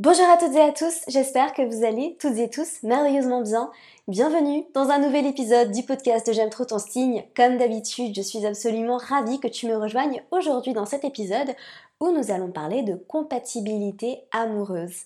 Bonjour 0.00 0.28
à 0.28 0.36
toutes 0.36 0.56
et 0.56 0.60
à 0.60 0.72
tous, 0.72 1.02
j'espère 1.06 1.54
que 1.54 1.62
vous 1.62 1.84
allez 1.84 2.16
toutes 2.18 2.36
et 2.38 2.50
tous 2.50 2.82
merveilleusement 2.82 3.42
bien. 3.42 3.70
Bienvenue 4.08 4.64
dans 4.74 4.88
un 4.88 4.98
nouvel 4.98 5.24
épisode 5.24 5.70
du 5.70 5.84
podcast 5.84 6.32
J'aime 6.32 6.50
trop 6.50 6.64
ton 6.64 6.80
signe. 6.80 7.22
Comme 7.36 7.58
d'habitude, 7.58 8.12
je 8.12 8.20
suis 8.20 8.44
absolument 8.44 8.96
ravie 8.96 9.38
que 9.38 9.46
tu 9.46 9.68
me 9.68 9.76
rejoignes 9.76 10.20
aujourd'hui 10.32 10.72
dans 10.72 10.84
cet 10.84 11.04
épisode 11.04 11.54
où 12.00 12.10
nous 12.10 12.32
allons 12.32 12.50
parler 12.50 12.82
de 12.82 12.96
compatibilité 12.96 14.24
amoureuse. 14.32 15.02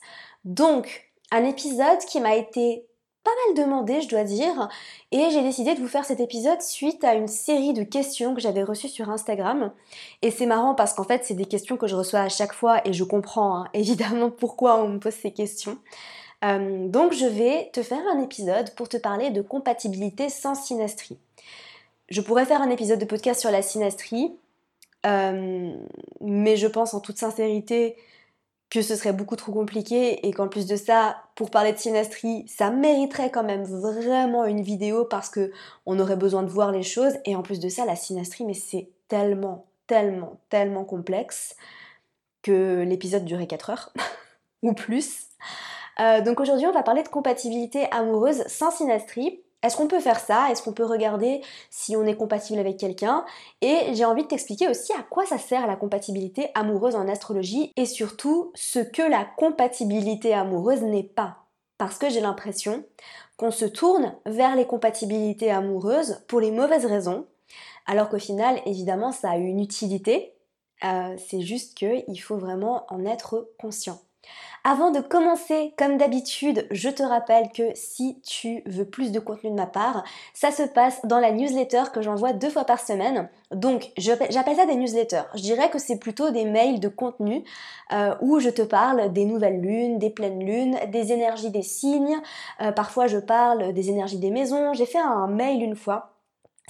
Donc, 0.46 1.10
un 1.32 1.44
épisode 1.44 1.98
qui 2.08 2.22
m'a 2.22 2.36
été 2.36 2.87
pas 3.28 3.46
mal 3.46 3.64
demandé, 3.64 4.00
je 4.00 4.08
dois 4.08 4.24
dire, 4.24 4.68
et 5.12 5.30
j'ai 5.30 5.42
décidé 5.42 5.74
de 5.74 5.80
vous 5.80 5.88
faire 5.88 6.04
cet 6.04 6.20
épisode 6.20 6.62
suite 6.62 7.04
à 7.04 7.14
une 7.14 7.28
série 7.28 7.74
de 7.74 7.82
questions 7.82 8.34
que 8.34 8.40
j'avais 8.40 8.62
reçues 8.62 8.88
sur 8.88 9.10
Instagram. 9.10 9.72
Et 10.22 10.30
c'est 10.30 10.46
marrant 10.46 10.74
parce 10.74 10.94
qu'en 10.94 11.04
fait, 11.04 11.24
c'est 11.24 11.34
des 11.34 11.44
questions 11.44 11.76
que 11.76 11.86
je 11.86 11.94
reçois 11.94 12.20
à 12.20 12.28
chaque 12.28 12.54
fois 12.54 12.80
et 12.86 12.92
je 12.92 13.04
comprends 13.04 13.56
hein, 13.56 13.68
évidemment 13.74 14.30
pourquoi 14.30 14.82
on 14.82 14.88
me 14.88 14.98
pose 14.98 15.12
ces 15.12 15.32
questions. 15.32 15.78
Euh, 16.44 16.88
donc, 16.88 17.12
je 17.12 17.26
vais 17.26 17.70
te 17.72 17.82
faire 17.82 18.02
un 18.14 18.22
épisode 18.22 18.74
pour 18.76 18.88
te 18.88 18.96
parler 18.96 19.30
de 19.30 19.42
compatibilité 19.42 20.30
sans 20.30 20.54
synastrie. 20.54 21.18
Je 22.08 22.22
pourrais 22.22 22.46
faire 22.46 22.62
un 22.62 22.70
épisode 22.70 22.98
de 22.98 23.04
podcast 23.04 23.40
sur 23.40 23.50
la 23.50 23.60
synastrie, 23.60 24.32
euh, 25.04 25.74
mais 26.22 26.56
je 26.56 26.66
pense 26.66 26.94
en 26.94 27.00
toute 27.00 27.18
sincérité 27.18 27.96
que 28.70 28.82
ce 28.82 28.96
serait 28.96 29.12
beaucoup 29.12 29.36
trop 29.36 29.52
compliqué 29.52 30.26
et 30.26 30.32
qu'en 30.32 30.48
plus 30.48 30.66
de 30.66 30.76
ça, 30.76 31.16
pour 31.34 31.50
parler 31.50 31.72
de 31.72 31.78
synastrie, 31.78 32.46
ça 32.48 32.70
mériterait 32.70 33.30
quand 33.30 33.44
même 33.44 33.64
vraiment 33.64 34.44
une 34.44 34.62
vidéo 34.62 35.04
parce 35.04 35.30
que 35.30 35.52
on 35.86 35.98
aurait 35.98 36.16
besoin 36.16 36.42
de 36.42 36.50
voir 36.50 36.70
les 36.70 36.82
choses 36.82 37.14
et 37.24 37.34
en 37.34 37.42
plus 37.42 37.60
de 37.60 37.68
ça, 37.68 37.86
la 37.86 37.96
synastrie, 37.96 38.44
mais 38.44 38.54
c'est 38.54 38.90
tellement, 39.08 39.66
tellement, 39.86 40.38
tellement 40.50 40.84
complexe 40.84 41.56
que 42.42 42.82
l'épisode 42.82 43.24
durait 43.24 43.46
4 43.46 43.70
heures 43.70 43.92
ou 44.62 44.74
plus. 44.74 45.28
Euh, 46.00 46.20
donc 46.20 46.38
aujourd'hui, 46.40 46.66
on 46.66 46.72
va 46.72 46.82
parler 46.82 47.02
de 47.02 47.08
compatibilité 47.08 47.90
amoureuse 47.90 48.44
sans 48.46 48.70
synastrie 48.70 49.40
est-ce 49.62 49.76
qu'on 49.76 49.88
peut 49.88 50.00
faire 50.00 50.20
ça? 50.20 50.50
Est-ce 50.50 50.62
qu'on 50.62 50.72
peut 50.72 50.84
regarder 50.84 51.42
si 51.70 51.96
on 51.96 52.04
est 52.04 52.16
compatible 52.16 52.60
avec 52.60 52.76
quelqu'un? 52.76 53.24
Et 53.60 53.92
j'ai 53.92 54.04
envie 54.04 54.22
de 54.22 54.28
t'expliquer 54.28 54.68
aussi 54.68 54.92
à 54.92 55.02
quoi 55.02 55.26
ça 55.26 55.38
sert 55.38 55.66
la 55.66 55.74
compatibilité 55.74 56.50
amoureuse 56.54 56.94
en 56.94 57.08
astrologie 57.08 57.72
et 57.76 57.84
surtout 57.84 58.52
ce 58.54 58.78
que 58.78 59.02
la 59.02 59.24
compatibilité 59.24 60.32
amoureuse 60.32 60.82
n'est 60.82 61.02
pas. 61.02 61.38
Parce 61.76 61.98
que 61.98 62.08
j'ai 62.08 62.20
l'impression 62.20 62.84
qu'on 63.36 63.50
se 63.50 63.64
tourne 63.64 64.14
vers 64.26 64.54
les 64.54 64.66
compatibilités 64.66 65.50
amoureuses 65.50 66.24
pour 66.28 66.40
les 66.40 66.50
mauvaises 66.50 66.86
raisons, 66.86 67.26
alors 67.86 68.08
qu'au 68.08 68.18
final, 68.18 68.60
évidemment, 68.66 69.12
ça 69.12 69.30
a 69.30 69.36
une 69.36 69.60
utilité. 69.60 70.34
Euh, 70.84 71.16
c'est 71.28 71.40
juste 71.40 71.76
qu'il 71.76 72.20
faut 72.20 72.36
vraiment 72.36 72.84
en 72.90 73.04
être 73.04 73.50
conscient. 73.58 74.00
Avant 74.64 74.90
de 74.90 75.00
commencer, 75.00 75.72
comme 75.78 75.96
d'habitude, 75.96 76.66
je 76.70 76.88
te 76.88 77.02
rappelle 77.02 77.50
que 77.54 77.70
si 77.74 78.20
tu 78.20 78.62
veux 78.66 78.84
plus 78.84 79.12
de 79.12 79.20
contenu 79.20 79.50
de 79.50 79.54
ma 79.54 79.66
part, 79.66 80.04
ça 80.34 80.50
se 80.50 80.62
passe 80.62 81.00
dans 81.04 81.20
la 81.20 81.30
newsletter 81.30 81.84
que 81.92 82.02
j'envoie 82.02 82.32
deux 82.32 82.50
fois 82.50 82.64
par 82.64 82.80
semaine. 82.80 83.28
Donc, 83.50 83.92
j'appelle 83.96 84.32
ça 84.32 84.66
des 84.66 84.74
newsletters. 84.74 85.22
Je 85.34 85.42
dirais 85.42 85.70
que 85.70 85.78
c'est 85.78 85.98
plutôt 85.98 86.30
des 86.30 86.44
mails 86.44 86.80
de 86.80 86.88
contenu 86.88 87.44
euh, 87.92 88.14
où 88.20 88.40
je 88.40 88.50
te 88.50 88.62
parle 88.62 89.12
des 89.12 89.24
nouvelles 89.24 89.60
lunes, 89.60 89.98
des 89.98 90.10
pleines 90.10 90.44
lunes, 90.44 90.76
des 90.90 91.12
énergies 91.12 91.50
des 91.50 91.62
signes. 91.62 92.18
Euh, 92.60 92.72
parfois, 92.72 93.06
je 93.06 93.18
parle 93.18 93.72
des 93.72 93.90
énergies 93.90 94.18
des 94.18 94.30
maisons. 94.30 94.74
J'ai 94.74 94.86
fait 94.86 94.98
un 94.98 95.28
mail 95.28 95.62
une 95.62 95.76
fois 95.76 96.17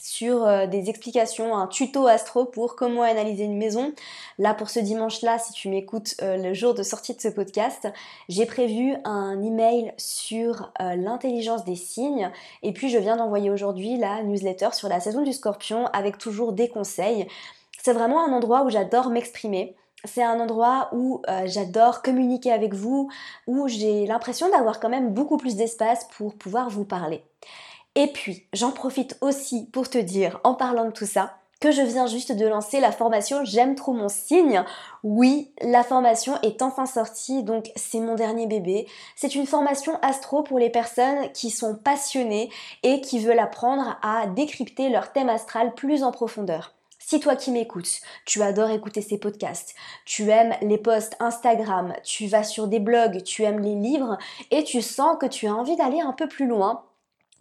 sur 0.01 0.47
euh, 0.47 0.67
des 0.67 0.89
explications, 0.91 1.57
un 1.57 1.67
tuto 1.67 2.07
astro 2.07 2.45
pour 2.45 2.77
comment 2.77 3.03
analyser 3.03 3.45
une 3.45 3.57
maison. 3.57 3.93
Là, 4.39 4.55
pour 4.55 4.71
ce 4.71 4.81
dimanche-là, 4.81 5.39
si 5.39 5.53
tu 5.53 5.69
m'écoutes 5.69 6.15
euh, 6.23 6.37
le 6.37 6.55
jour 6.55 6.75
de 6.75 6.83
sortie 6.83 7.15
de 7.15 7.21
ce 7.21 7.29
podcast, 7.29 7.89
j'ai 8.29 8.47
prévu 8.47 8.97
un 9.05 9.43
email 9.43 9.93
sur 9.97 10.73
euh, 10.81 10.97
l'intelligence 10.97 11.65
des 11.65 11.77
signes. 11.77 12.31
Et 12.63 12.73
puis, 12.73 12.89
je 12.89 12.99
viens 12.99 13.17
d'envoyer 13.17 13.51
aujourd'hui 13.51 13.97
la 13.97 14.23
newsletter 14.23 14.71
sur 14.73 14.89
la 14.89 15.01
saison 15.01 15.23
du 15.23 15.33
scorpion 15.33 15.87
avec 15.89 16.19
toujours 16.19 16.53
des 16.53 16.69
conseils. 16.69 17.27
C'est 17.83 17.93
vraiment 17.93 18.25
un 18.25 18.33
endroit 18.33 18.65
où 18.65 18.71
j'adore 18.71 19.11
m'exprimer. 19.11 19.75
C'est 20.05 20.23
un 20.23 20.39
endroit 20.39 20.91
où 20.93 21.23
j'adore 21.47 22.03
communiquer 22.03 22.53
avec 22.53 22.73
vous, 22.73 23.11
où 23.49 23.67
j'ai 23.67 24.07
l'impression 24.07 24.49
d'avoir 24.49 24.79
quand 24.79 24.89
même 24.89 25.13
beaucoup 25.13 25.39
plus 25.39 25.57
d'espace 25.57 26.07
pour 26.17 26.35
pouvoir 26.35 26.71
vous 26.71 26.85
parler. 26.85 27.25
Et 27.99 28.07
puis, 28.07 28.47
j'en 28.53 28.71
profite 28.71 29.19
aussi 29.23 29.67
pour 29.73 29.91
te 29.91 29.99
dire, 29.99 30.39
en 30.45 30.55
parlant 30.55 30.85
de 30.85 30.93
tout 30.93 31.05
ça, 31.05 31.35
que 31.61 31.73
je 31.73 31.83
viens 31.83 32.07
juste 32.07 32.31
de 32.31 32.47
lancer 32.47 32.79
la 32.79 32.93
formation 32.93 33.45
J'aime 33.45 33.75
trop 33.75 33.93
mon 33.93 34.09
signe. 34.09 34.63
Oui, 35.03 35.51
la 35.63 35.83
formation 35.83 36.41
est 36.43 36.63
enfin 36.63 36.87
sortie, 36.87 37.43
donc 37.43 37.73
c'est 37.75 37.99
mon 37.99 38.15
dernier 38.15 38.47
bébé. 38.47 38.87
C'est 39.17 39.35
une 39.35 39.49
formation 39.49 39.99
astro 40.01 40.45
pour 40.45 40.61
les 40.61 40.71
personnes 40.71 41.33
qui 41.33 41.51
sont 41.51 41.75
passionnées 41.75 42.51
et 42.85 43.01
qui 43.01 43.19
veulent 43.19 43.41
apprendre 43.41 43.99
à 44.01 44.29
décrypter 44.29 44.91
leur 44.91 45.13
thème 45.13 45.29
astral 45.29 45.75
plus 45.75 46.05
en 46.05 46.13
profondeur. 46.13 46.75
Si 47.01 47.19
toi 47.19 47.35
qui 47.35 47.51
m'écoutes, 47.51 48.01
tu 48.27 48.43
adores 48.43 48.71
écouter 48.71 49.03
ces 49.03 49.19
podcasts, 49.19 49.75
tu 50.05 50.31
aimes 50.31 50.55
les 50.63 50.79
posts 50.79 51.17
Instagram, 51.19 51.95
tu 52.05 52.29
vas 52.29 52.45
sur 52.45 52.69
des 52.69 52.79
blogs, 52.79 53.25
tu 53.25 53.43
aimes 53.43 53.61
les 53.61 53.75
livres 53.75 54.19
et 54.53 54.63
tu 54.63 54.83
sens 54.83 55.17
que 55.19 55.27
tu 55.27 55.49
as 55.49 55.55
envie 55.55 55.75
d'aller 55.75 56.01
un 56.01 56.13
peu 56.13 56.29
plus 56.29 56.47
loin, 56.47 56.85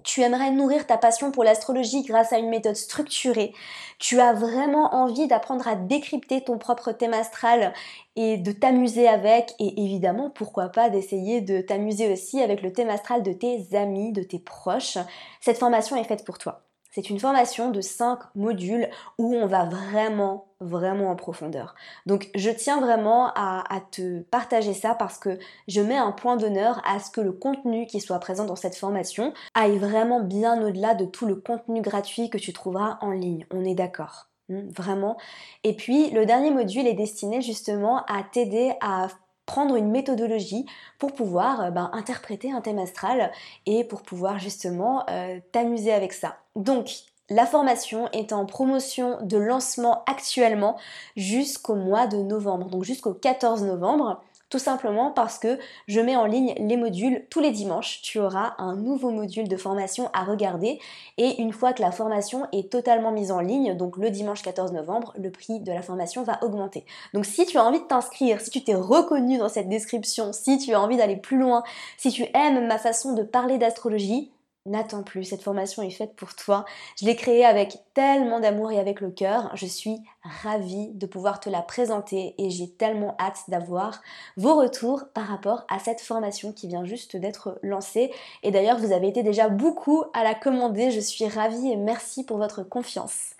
tu 0.04 0.22
aimerais 0.22 0.52
nourrir 0.52 0.86
ta 0.88 0.98
passion 0.98 1.32
pour 1.32 1.44
l'astrologie 1.44 2.04
grâce 2.04 2.32
à 2.34 2.38
une 2.38 2.50
méthode 2.50 2.76
structurée, 2.76 3.54
tu 4.00 4.20
as 4.20 4.34
vraiment 4.34 4.94
envie 4.96 5.28
d'apprendre 5.28 5.68
à 5.68 5.76
décrypter 5.76 6.44
ton 6.44 6.58
propre 6.58 6.92
thème 6.92 7.14
astral 7.14 7.74
et 8.16 8.38
de 8.38 8.52
t'amuser 8.52 9.08
avec, 9.08 9.54
et 9.60 9.84
évidemment, 9.84 10.30
pourquoi 10.30 10.70
pas 10.70 10.90
d'essayer 10.90 11.42
de 11.42 11.62
t'amuser 11.62 12.12
aussi 12.12 12.42
avec 12.42 12.62
le 12.62 12.72
thème 12.74 12.90
astral 12.90 13.24
de 13.24 13.34
tes 13.34 13.76
amis, 13.76 14.12
de 14.14 14.24
tes 14.24 14.40
proches, 14.40 14.98
cette 15.42 15.58
formation 15.58 15.96
est 15.96 16.04
faite 16.04 16.26
pour 16.26 16.38
toi. 16.38 16.64
C'est 16.92 17.10
une 17.10 17.20
formation 17.20 17.72
de 17.72 17.82
5 17.82 18.20
modules 18.36 18.90
où 19.18 19.36
on 19.36 19.46
va 19.46 19.66
vraiment, 19.66 20.48
vraiment 20.60 21.12
en 21.12 21.16
profondeur. 21.16 21.76
Donc 22.06 22.30
je 22.36 22.50
tiens 22.50 22.80
vraiment 22.80 23.32
à, 23.36 23.64
te 23.92 24.22
partager 24.22 24.74
ça 24.74 24.96
parce 24.96 25.18
que 25.18 25.38
je 25.68 25.82
mets 25.82 25.98
un 25.98 26.12
point 26.12 26.38
d'honneur 26.38 26.82
à 26.86 27.00
ce 27.00 27.12
que 27.12 27.22
le 27.22 27.32
contenu 27.32 27.86
qui 27.86 28.00
soit 28.00 28.20
présent 28.20 28.46
dans 28.46 28.56
cette 28.56 28.76
formation 28.76 29.34
aille 29.54 29.78
vraiment 29.78 30.22
bien 30.22 30.62
au-delà 30.62 30.96
de 30.96 31.06
tout 31.06 31.26
le 31.26 31.36
contenu 31.36 31.82
gratuit 31.82 32.30
que 32.30 32.38
tu 32.38 32.54
trouveras 32.54 32.98
en 33.02 33.12
ligne. 33.12 33.46
On 33.52 33.64
est 33.64 33.76
d'accord 33.76 34.30
hmm, 34.50 34.70
Vraiment. 34.70 35.18
Et 35.64 35.76
puis 35.76 36.10
le 36.12 36.26
dernier 36.26 36.52
module 36.52 36.88
est 36.88 36.94
destiné 36.94 37.42
justement 37.42 38.04
à 38.06 38.24
t'aider 38.24 38.74
à 38.82 39.08
prendre 39.48 39.76
une 39.76 39.90
méthodologie 39.90 40.68
pour 41.00 41.14
pouvoir 41.14 41.62
euh, 41.62 41.72
ben, 41.72 41.90
interpréter 41.94 42.52
un 42.52 42.62
thème 42.62 42.78
astral 42.78 43.32
et 43.66 43.84
pour 43.84 44.04
pouvoir 44.04 44.38
justement 44.38 45.04
euh, 45.10 45.40
t'amuser 45.52 45.92
avec 45.92 46.14
ça. 46.14 46.38
Donc, 46.56 46.92
la 47.30 47.46
formation 47.46 48.10
est 48.12 48.32
en 48.32 48.46
promotion 48.46 49.18
de 49.22 49.38
lancement 49.38 50.04
actuellement 50.06 50.78
jusqu'au 51.16 51.76
mois 51.76 52.08
de 52.08 52.18
novembre, 52.18 52.70
donc 52.70 52.84
jusqu'au 52.84 53.14
14 53.14 53.64
novembre. 53.64 54.22
Tout 54.50 54.60
simplement 54.60 55.12
parce 55.12 55.40
que 55.40 55.60
je 55.88 56.00
mets 56.00 56.16
en 56.16 56.26
ligne 56.26 56.54
les 56.58 56.78
modules 56.78 57.26
tous 57.30 57.42
les 57.42 57.52
dimanches. 57.52 58.02
Tu 58.02 58.18
auras 58.20 58.54
un 58.60 58.78
nouveau 58.78 59.10
module 59.10 59.50
de 59.50 59.58
formation 59.58 60.10
à 60.14 60.24
regarder 60.24 60.80
et 61.18 61.42
une 61.42 61.52
fois 61.52 61.74
que 61.74 61.82
la 61.82 61.92
formation 61.92 62.48
est 62.54 62.72
totalement 62.72 63.12
mise 63.12 63.34
en 63.34 63.42
ligne, 63.42 63.76
donc 63.76 63.98
le 63.98 64.10
dimanche 64.10 64.42
14 64.44 64.72
novembre, 64.72 65.14
le 65.18 65.32
prix 65.32 65.60
de 65.60 65.72
la 65.74 65.82
formation 65.82 66.24
va 66.24 66.40
augmenter. 66.44 66.86
Donc 67.14 67.26
si 67.26 67.46
tu 67.46 67.58
as 67.58 67.66
envie 67.66 67.82
de 67.82 67.88
t'inscrire, 67.88 68.40
si 68.40 68.50
tu 68.50 68.64
t'es 68.64 68.74
reconnu 68.74 69.38
dans 69.38 69.50
cette 69.50 69.68
description, 69.68 70.32
si 70.32 70.58
tu 70.58 70.74
as 70.74 70.80
envie 70.80 70.96
d'aller 70.96 71.18
plus 71.18 71.38
loin, 71.38 71.64
si 71.98 72.12
tu 72.12 72.26
aimes 72.34 72.68
ma 72.68 72.78
façon 72.78 73.16
de 73.16 73.24
parler 73.24 73.58
d'astrologie, 73.58 74.32
n'attends 74.68 75.04
plus, 75.04 75.24
cette 75.24 75.42
formation 75.42 75.82
est 75.82 75.90
faite 75.90 76.16
pour 76.16 76.36
toi. 76.36 76.66
Je 77.00 77.06
l'ai 77.06 77.16
créée 77.16 77.46
avec 77.46 77.80
tellement 77.94 78.40
d'amour 78.40 78.72
et 78.72 78.80
avec 78.80 79.02
le 79.02 79.10
cœur. 79.10 79.50
Je 79.56 79.66
suis 79.66 79.98
ravie 80.44 80.90
de 80.94 81.06
pouvoir 81.06 81.40
te 81.40 81.50
la 81.50 81.62
présenter 81.62 82.36
et 82.38 82.50
j'ai 82.50 82.70
tellement 82.70 83.16
hâte 83.20 83.44
d'avoir 83.48 84.02
vos 84.36 84.56
retours 84.56 85.06
par 85.14 85.26
rapport 85.26 85.66
à 85.70 85.80
cette 85.80 86.02
formation 86.02 86.54
qui 86.54 86.68
vient 86.68 86.86
juste 86.86 87.18
d'être 87.18 87.60
lancée. 87.64 88.12
Et 88.44 88.52
d'ailleurs, 88.52 88.78
vous 88.78 88.92
avez 88.92 89.08
été 89.08 89.24
déjà 89.24 89.50
beaucoup 89.50 90.04
à 90.14 90.24
la 90.24 90.36
commander. 90.36 90.92
Je 90.92 91.00
suis 91.00 91.28
ravie 91.28 91.72
et 91.72 91.78
merci 91.78 92.24
pour 92.24 92.38
votre 92.38 92.64
confiance. 92.64 93.36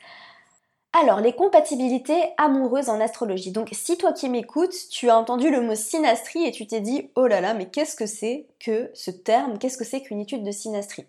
Alors, 0.94 1.20
les 1.20 1.34
compatibilités 1.34 2.22
amoureuses 2.38 2.90
en 2.90 3.00
astrologie. 3.00 3.52
Donc, 3.52 3.70
si 3.72 3.98
toi 3.98 4.14
qui 4.14 4.30
m'écoutes, 4.30 4.74
tu 4.90 5.10
as 5.10 5.18
entendu 5.18 5.52
le 5.52 5.62
mot 5.62 5.76
synastrie 5.76 6.46
et 6.46 6.52
tu 6.52 6.66
t'es 6.66 6.80
dit, 6.80 7.12
oh 7.16 7.28
là 7.28 7.42
là, 7.42 7.54
mais 7.54 7.68
qu'est-ce 7.68 7.96
que 7.96 8.06
c'est 8.06 8.48
que 8.60 8.90
ce 8.94 9.12
terme? 9.12 9.60
Qu'est-ce 9.60 9.78
que 9.78 9.84
c'est 9.84 10.02
qu'une 10.02 10.20
étude 10.20 10.44
de 10.44 10.52
synastrie? 10.52 11.06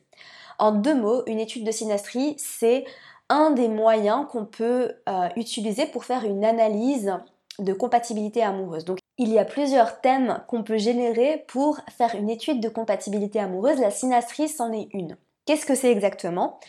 En 0.58 0.72
deux 0.72 0.94
mots, 0.94 1.22
une 1.26 1.38
étude 1.38 1.64
de 1.64 1.70
synastrie, 1.70 2.34
c'est 2.38 2.84
un 3.28 3.50
des 3.50 3.68
moyens 3.68 4.26
qu'on 4.30 4.44
peut 4.44 4.92
euh, 5.08 5.28
utiliser 5.36 5.86
pour 5.86 6.04
faire 6.04 6.24
une 6.24 6.44
analyse 6.44 7.14
de 7.58 7.72
compatibilité 7.72 8.42
amoureuse. 8.42 8.84
Donc, 8.84 8.98
il 9.16 9.32
y 9.32 9.38
a 9.38 9.44
plusieurs 9.44 10.00
thèmes 10.00 10.42
qu'on 10.48 10.62
peut 10.62 10.78
générer 10.78 11.44
pour 11.48 11.80
faire 11.96 12.14
une 12.14 12.30
étude 12.30 12.60
de 12.60 12.68
compatibilité 12.68 13.40
amoureuse. 13.40 13.80
La 13.80 13.90
synastrie, 13.90 14.48
c'en 14.48 14.72
est 14.72 14.88
une. 14.92 15.16
Qu'est-ce 15.46 15.66
que 15.66 15.74
c'est 15.74 15.90
exactement? 15.90 16.60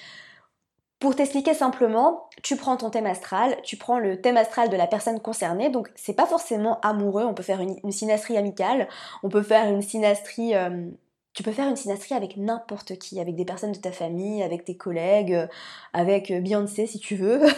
Pour 0.99 1.15
t'expliquer 1.15 1.53
simplement, 1.53 2.29
tu 2.43 2.57
prends 2.57 2.75
ton 2.75 2.89
thème 2.89 3.05
astral, 3.05 3.55
tu 3.63 3.77
prends 3.77 3.99
le 3.99 4.19
thème 4.19 4.35
astral 4.35 4.67
de 4.67 4.75
la 4.75 4.85
personne 4.85 5.21
concernée, 5.21 5.69
donc 5.69 5.89
c'est 5.95 6.13
pas 6.13 6.25
forcément 6.25 6.77
amoureux, 6.81 7.23
on 7.23 7.33
peut 7.33 7.43
faire 7.43 7.61
une, 7.61 7.91
synastrie 7.91 8.35
amicale, 8.35 8.89
on 9.23 9.29
peut 9.29 9.43
faire 9.43 9.67
une 9.67 9.81
synastrie... 9.81 10.55
Euh, 10.55 10.89
tu 11.33 11.43
peux 11.43 11.51
faire 11.51 11.69
une 11.69 11.77
synastrie 11.77 12.15
avec 12.15 12.35
n'importe 12.35 12.97
qui, 12.97 13.21
avec 13.21 13.35
des 13.35 13.45
personnes 13.45 13.71
de 13.71 13.77
ta 13.77 13.93
famille, 13.93 14.43
avec 14.43 14.65
tes 14.65 14.75
collègues, 14.75 15.33
euh, 15.33 15.47
avec 15.93 16.33
Beyoncé 16.33 16.85
si 16.85 16.99
tu 16.99 17.15
veux. 17.15 17.41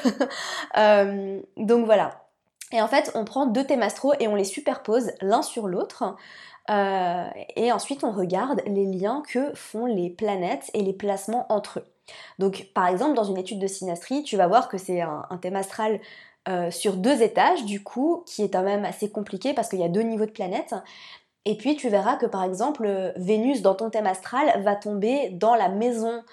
Euh, 0.77 1.41
donc 1.57 1.85
voilà. 1.85 2.27
Et 2.71 2.81
en 2.81 2.87
fait, 2.87 3.11
on 3.13 3.25
prend 3.25 3.45
deux 3.45 3.65
thèmes 3.65 3.81
astraux 3.81 4.13
et 4.19 4.27
on 4.27 4.35
les 4.35 4.45
superpose 4.45 5.11
l'un 5.19 5.41
sur 5.41 5.67
l'autre. 5.67 6.15
et 6.69 7.71
ensuite, 7.71 8.03
on 8.05 8.11
regarde 8.11 8.61
les 8.67 8.85
liens 8.85 9.21
que 9.27 9.53
font 9.53 9.85
les 9.85 10.09
planètes 10.09 10.71
et 10.73 10.81
les 10.81 10.93
placements 10.93 11.45
entre 11.49 11.79
eux. 11.79 11.85
Donc 12.39 12.67
par 12.73 12.87
exemple 12.87 13.15
dans 13.15 13.23
une 13.23 13.37
étude 13.37 13.59
de 13.59 13.67
synastrie, 13.67 14.23
tu 14.23 14.37
vas 14.37 14.47
voir 14.47 14.69
que 14.69 14.77
c'est 14.77 15.01
un, 15.01 15.25
thème 15.41 15.55
astral 15.55 15.99
euh, 16.49 16.71
sur 16.71 16.97
deux 16.97 17.21
étages 17.21 17.65
du 17.65 17.83
coup, 17.83 18.23
qui 18.25 18.43
est 18.43 18.49
quand 18.49 18.63
même 18.63 18.85
assez 18.85 19.09
compliqué 19.09 19.53
parce 19.53 19.69
qu'il 19.69 19.79
y 19.79 19.83
a 19.83 19.89
deux 19.89 20.01
niveaux 20.01 20.25
de 20.25 20.31
planètes. 20.31 20.75
Et 21.45 21.57
puis 21.57 21.75
tu 21.75 21.89
verras 21.89 22.17
que 22.17 22.25
par 22.25 22.43
exemple 22.43 23.13
Vénus 23.15 23.61
dans 23.61 23.75
ton 23.75 23.89
thème 23.89 24.07
astral 24.07 24.61
va 24.63 24.75
tomber 24.75 25.29
dans 25.31 25.55
la 25.55 25.69
maison 25.69 26.23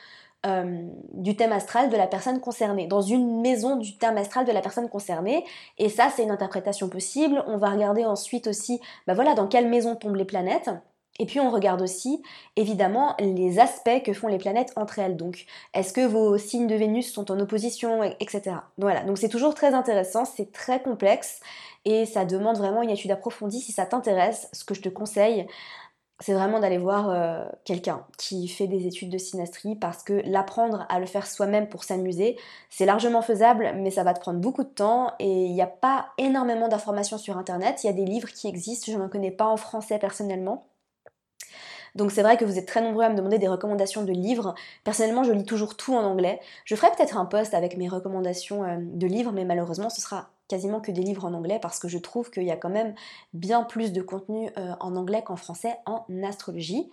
euh, 0.46 0.82
du 1.14 1.34
thème 1.34 1.50
astral 1.50 1.90
de 1.90 1.96
la 1.96 2.06
personne 2.06 2.40
concernée, 2.40 2.86
dans 2.86 3.00
une 3.00 3.40
maison 3.40 3.74
du 3.74 3.98
thème 3.98 4.16
astral 4.16 4.44
de 4.44 4.52
la 4.52 4.60
personne 4.60 4.88
concernée. 4.88 5.44
Et 5.78 5.88
ça, 5.88 6.10
c'est 6.14 6.22
une 6.22 6.30
interprétation 6.30 6.88
possible. 6.88 7.42
On 7.48 7.56
va 7.56 7.70
regarder 7.70 8.04
ensuite 8.04 8.46
aussi, 8.46 8.80
bah 9.08 9.14
voilà, 9.14 9.34
dans 9.34 9.48
quelle 9.48 9.68
maison 9.68 9.96
tombent 9.96 10.14
les 10.14 10.24
planètes. 10.24 10.70
Et 11.18 11.26
puis 11.26 11.40
on 11.40 11.50
regarde 11.50 11.82
aussi 11.82 12.22
évidemment 12.56 13.14
les 13.18 13.58
aspects 13.58 14.02
que 14.04 14.12
font 14.12 14.28
les 14.28 14.38
planètes 14.38 14.72
entre 14.76 14.98
elles. 14.98 15.16
Donc 15.16 15.46
est-ce 15.74 15.92
que 15.92 16.06
vos 16.06 16.38
signes 16.38 16.66
de 16.66 16.74
Vénus 16.74 17.12
sont 17.12 17.30
en 17.30 17.40
opposition, 17.40 18.02
etc. 18.20 18.56
Voilà, 18.78 19.02
donc 19.02 19.18
c'est 19.18 19.28
toujours 19.28 19.54
très 19.54 19.74
intéressant, 19.74 20.24
c'est 20.24 20.52
très 20.52 20.80
complexe 20.82 21.40
et 21.84 22.06
ça 22.06 22.24
demande 22.24 22.58
vraiment 22.58 22.82
une 22.82 22.90
étude 22.90 23.10
approfondie. 23.10 23.60
Si 23.60 23.72
ça 23.72 23.86
t'intéresse, 23.86 24.48
ce 24.52 24.64
que 24.64 24.74
je 24.74 24.82
te 24.82 24.88
conseille, 24.88 25.46
c'est 26.20 26.34
vraiment 26.34 26.58
d'aller 26.58 26.78
voir 26.78 27.10
euh, 27.10 27.44
quelqu'un 27.64 28.04
qui 28.16 28.48
fait 28.48 28.66
des 28.66 28.86
études 28.86 29.10
de 29.10 29.18
synastrie 29.18 29.76
parce 29.76 30.02
que 30.02 30.20
l'apprendre 30.24 30.84
à 30.88 30.98
le 30.98 31.06
faire 31.06 31.26
soi-même 31.26 31.68
pour 31.68 31.84
s'amuser, 31.84 32.36
c'est 32.70 32.86
largement 32.86 33.22
faisable, 33.22 33.72
mais 33.76 33.90
ça 33.90 34.02
va 34.02 34.14
te 34.14 34.20
prendre 34.20 34.40
beaucoup 34.40 34.64
de 34.64 34.68
temps 34.68 35.12
et 35.20 35.44
il 35.44 35.52
n'y 35.52 35.62
a 35.62 35.68
pas 35.68 36.08
énormément 36.18 36.68
d'informations 36.68 37.18
sur 37.18 37.38
internet. 37.38 37.84
Il 37.84 37.86
y 37.86 37.90
a 37.90 37.92
des 37.92 38.04
livres 38.04 38.28
qui 38.28 38.48
existent, 38.48 38.90
je 38.90 38.98
n'en 38.98 39.08
connais 39.08 39.30
pas 39.30 39.46
en 39.46 39.56
français 39.56 39.98
personnellement. 39.98 40.66
Donc 41.94 42.12
c'est 42.12 42.22
vrai 42.22 42.36
que 42.36 42.44
vous 42.44 42.58
êtes 42.58 42.66
très 42.66 42.80
nombreux 42.80 43.04
à 43.04 43.08
me 43.08 43.16
demander 43.16 43.38
des 43.38 43.48
recommandations 43.48 44.04
de 44.04 44.12
livres. 44.12 44.54
Personnellement, 44.84 45.24
je 45.24 45.32
lis 45.32 45.44
toujours 45.44 45.76
tout 45.76 45.94
en 45.94 46.04
anglais. 46.04 46.40
Je 46.64 46.74
ferai 46.74 46.90
peut-être 46.96 47.16
un 47.16 47.24
post 47.24 47.54
avec 47.54 47.76
mes 47.76 47.88
recommandations 47.88 48.64
euh, 48.64 48.76
de 48.78 49.06
livres, 49.06 49.32
mais 49.32 49.44
malheureusement, 49.44 49.90
ce 49.90 50.00
sera 50.00 50.30
quasiment 50.48 50.80
que 50.80 50.90
des 50.90 51.02
livres 51.02 51.24
en 51.26 51.34
anglais 51.34 51.58
parce 51.60 51.78
que 51.78 51.88
je 51.88 51.98
trouve 51.98 52.30
qu'il 52.30 52.44
y 52.44 52.50
a 52.50 52.56
quand 52.56 52.70
même 52.70 52.94
bien 53.34 53.62
plus 53.62 53.92
de 53.92 54.00
contenu 54.00 54.50
euh, 54.56 54.72
en 54.80 54.96
anglais 54.96 55.22
qu'en 55.22 55.36
français 55.36 55.76
en 55.86 56.04
astrologie. 56.24 56.90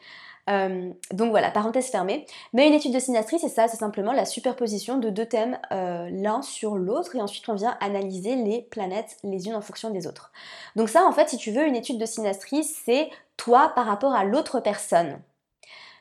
Euh, 0.50 0.92
donc 1.12 1.31
voilà, 1.31 1.51
parenthèse 1.51 1.88
fermée. 1.88 2.25
Mais 2.53 2.68
une 2.68 2.74
étude 2.74 2.94
de 2.94 3.00
synastrie, 3.00 3.39
c'est 3.39 3.50
ça, 3.50 3.68
c'est 3.68 3.77
simplement 3.77 4.13
la 4.13 4.25
superposition 4.25 4.97
de 4.97 5.09
deux 5.09 5.25
thèmes 5.25 5.57
l'un 5.71 6.42
sur 6.42 6.75
l'autre 6.75 7.15
et 7.15 7.21
ensuite 7.21 7.47
on 7.50 7.56
vient 7.56 7.77
analyser 7.81 8.36
les 8.36 8.62
planètes 8.62 9.18
les 9.24 9.47
unes 9.47 9.56
en 9.56 9.62
fonction 9.62 9.89
des 9.89 10.07
autres. 10.07 10.31
Donc 10.75 10.89
ça, 10.89 11.06
en 11.06 11.12
fait, 11.12 11.30
si 11.30 11.38
tu 11.38 11.51
veux, 11.51 11.65
une 11.65 11.75
étude 11.75 11.97
de 11.97 12.06
synastrie, 12.06 12.63
c'est 12.63 13.09
toi 13.38 13.71
par 13.75 13.86
rapport 13.86 14.13
à 14.13 14.24
l'autre 14.24 14.59
personne. 14.59 15.19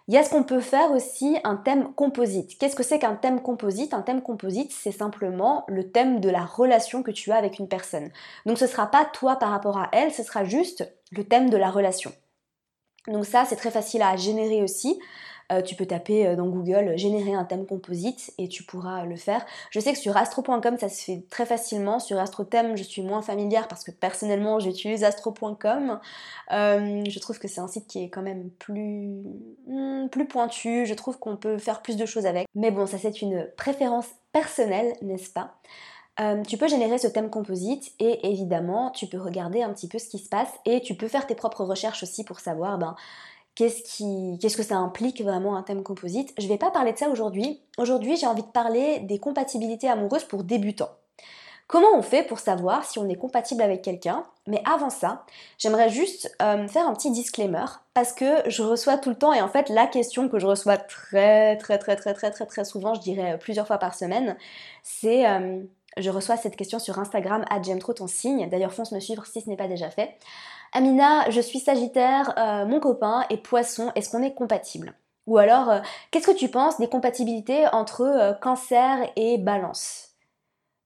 Il 0.07 0.13
y 0.13 0.19
a 0.19 0.23
ce 0.23 0.29
qu'on 0.29 0.43
peut 0.43 0.61
faire 0.61 0.91
aussi 0.91 1.39
un 1.45 1.57
thème 1.57 1.95
composite. 1.95 2.59
Qu'est-ce 2.59 2.77
que 2.77 2.83
c'est 2.83 2.99
qu'un 2.99 3.15
thème 3.15 3.41
composite? 3.41 3.95
Un 3.95 4.03
thème 4.03 4.21
composite, 4.21 4.71
c'est 4.71 4.93
simplement 4.93 5.65
le 5.67 5.91
thème 5.91 6.21
de 6.21 6.29
la 6.29 6.45
relation 6.45 7.03
que 7.03 7.11
tu 7.11 7.33
as 7.33 7.37
avec 7.37 7.59
une 7.59 7.69
personne. 7.69 8.11
Donc 8.45 8.59
ce 8.59 8.65
ne 8.65 8.69
sera 8.69 8.87
pas 8.91 9.07
toi 9.07 9.37
par 9.37 9.49
rapport 9.49 9.79
à 9.79 9.89
elle, 9.93 10.13
ce 10.13 10.23
sera 10.23 10.45
juste 10.45 10.87
le 11.11 11.25
thème 11.25 11.49
de 11.49 11.57
la 11.57 11.71
relation. 11.71 12.13
Donc 13.09 13.27
ça, 13.27 13.45
c'est 13.45 13.57
très 13.57 13.71
facile 13.71 14.03
à 14.03 14.17
générer 14.17 14.63
aussi. 14.63 14.99
Euh, 15.53 15.61
tu 15.61 15.75
peux 15.75 15.85
taper 15.85 16.27
euh, 16.27 16.37
dans 16.37 16.47
Google 16.47 16.97
générer 16.97 17.35
un 17.35 17.45
thème 17.45 17.67
composite 17.67 18.33
et 18.39 18.49
tu 18.49 18.63
pourras 18.63 19.05
le 19.05 19.17
faire. 19.17 19.45
Je 19.71 19.79
sais 19.79 19.93
que 19.93 19.99
sur 19.99 20.17
astro.com 20.17 20.79
ça 20.79 20.89
se 20.89 21.05
fait 21.05 21.25
très 21.29 21.45
facilement. 21.45 21.99
Sur 21.99 22.19
AstroThème 22.19 22.77
je 22.77 22.83
suis 22.83 23.03
moins 23.03 23.21
familière 23.21 23.69
parce 23.69 23.85
que 23.85 23.91
personnellement 23.91 24.59
j'utilise 24.59 25.05
astro.com. 25.05 26.01
Euh, 26.53 27.05
je 27.07 27.19
trouve 27.19 27.39
que 27.39 27.49
c'est 27.49 27.61
un 27.61 27.69
site 27.69 27.87
qui 27.87 28.05
est 28.05 28.09
quand 28.09 28.23
même 28.23 28.51
hmm, 28.69 30.09
plus 30.09 30.27
pointu. 30.27 30.87
Je 30.87 30.95
trouve 30.95 31.19
qu'on 31.19 31.37
peut 31.37 31.59
faire 31.59 31.83
plus 31.83 31.97
de 31.97 32.07
choses 32.07 32.25
avec. 32.25 32.47
Mais 32.55 32.71
bon, 32.71 32.87
ça 32.87 32.97
c'est 32.97 33.21
une 33.21 33.47
préférence 33.57 34.07
personnelle, 34.33 34.95
n'est-ce 35.03 35.31
pas? 35.31 35.57
Tu 36.47 36.57
peux 36.57 36.69
générer 36.69 36.99
ce 36.99 37.09
thème 37.09 37.31
composite 37.31 37.93
et 37.99 38.31
évidemment 38.31 38.91
tu 38.91 39.07
peux 39.07 39.21
regarder 39.21 39.63
un 39.63 39.73
petit 39.73 39.89
peu 39.89 39.99
ce 39.99 40.09
qui 40.09 40.19
se 40.19 40.29
passe 40.29 40.51
et 40.65 40.81
tu 40.81 40.95
peux 40.95 41.09
faire 41.09 41.27
tes 41.27 41.35
propres 41.35 41.65
recherches 41.65 42.03
aussi 42.03 42.25
pour 42.25 42.41
savoir 42.41 42.79
ben, 42.79 42.95
Qu'est-ce, 43.55 43.83
qui, 43.83 44.37
que 44.41 44.63
ça 44.65 44.77
implique 44.77 45.23
vraiment 45.23 45.57
un 45.57 45.63
thème 45.63 45.85
composite 45.85 46.35
Je 46.39 46.45
ne 46.45 46.49
vais 46.49 46.59
pas 46.59 46.73
parler 46.73 46.93
de 46.93 46.99
ça 46.99 47.09
aujourd'hui. 47.09 47.61
Aujourd'hui, 47.79 48.17
j'ai 48.17 48.27
envie 48.27 48.43
de 48.43 48.49
parler 48.49 48.99
des 49.01 49.21
compatibilités 49.21 49.89
amoureuses 49.89 50.25
pour 50.25 50.43
débutants. 50.43 50.91
Comment 51.69 51.97
on 51.97 52.03
fait 52.03 52.25
pour 52.25 52.41
savoir 52.41 52.85
si 52.85 52.99
on 52.99 53.09
est 53.09 53.15
compatible 53.15 53.63
avec 53.63 53.81
quelqu'un? 53.81 54.25
Mais 54.47 54.61
avant 54.71 54.91
ça, 54.91 55.25
j'aimerais 55.57 55.89
juste 55.89 56.37
euh, 56.43 56.67
faire 56.69 56.87
un 56.87 56.93
petit 56.95 57.11
disclaimer 57.11 57.65
parce 57.95 58.13
que 58.13 58.51
je 58.51 58.63
reçois 58.63 58.99
tout 58.99 59.09
le 59.09 59.17
temps 59.17 59.33
et 59.33 59.41
en 59.41 59.49
fait 59.49 59.71
la 59.71 59.87
question 59.87 60.29
que 60.29 60.39
je 60.39 60.47
reçois 60.47 60.77
très 60.77 61.57
très 61.57 61.79
très 61.79 61.97
très 61.97 62.13
très 62.13 62.31
très 62.31 62.45
très 62.45 62.65
souvent, 62.65 62.93
je 62.93 63.01
dirais 63.01 63.39
plusieurs 63.39 63.67
fois 63.67 63.79
par 63.79 63.95
semaine, 63.95 64.37
c'est 64.83 65.27
euh, 65.27 65.63
je 65.97 66.11
reçois 66.11 66.37
cette 66.37 66.57
question 66.57 66.79
sur 66.79 66.99
Instagram 66.99 67.45
à 67.51 67.63
j'aime 67.63 67.79
trop 67.79 67.93
ton 67.93 68.07
signe. 68.07 68.49
D'ailleurs, 68.49 68.73
fonce 68.73 68.93
me 68.93 69.01
suivre 69.01 69.27
si 69.27 69.41
ce 69.41 69.49
n'est 69.49 69.57
pas 69.57 69.69
déjà 69.69 69.91
fait. 69.91 70.17
Amina, 70.77 71.31
je 71.31 71.41
suis 71.41 71.61
Sagittaire, 71.61 72.35
euh, 72.37 72.67
mon 72.67 72.81
copain 72.81 73.25
est 73.31 73.37
Poisson, 73.37 73.93
est-ce 73.95 74.11
qu'on 74.11 74.25
est 74.25 74.35
compatible? 74.35 74.93
Ou 75.29 75.39
alors, 75.39 75.71
euh, 75.71 75.79
qu'est-ce 76.11 76.27
que 76.27 76.37
tu 76.37 76.49
penses 76.49 76.81
des 76.81 76.89
compatibilités 76.89 77.67
entre 77.73 78.03
euh, 78.03 78.33
Cancer 78.33 79.09
et 79.15 79.39
Balance? 79.39 80.17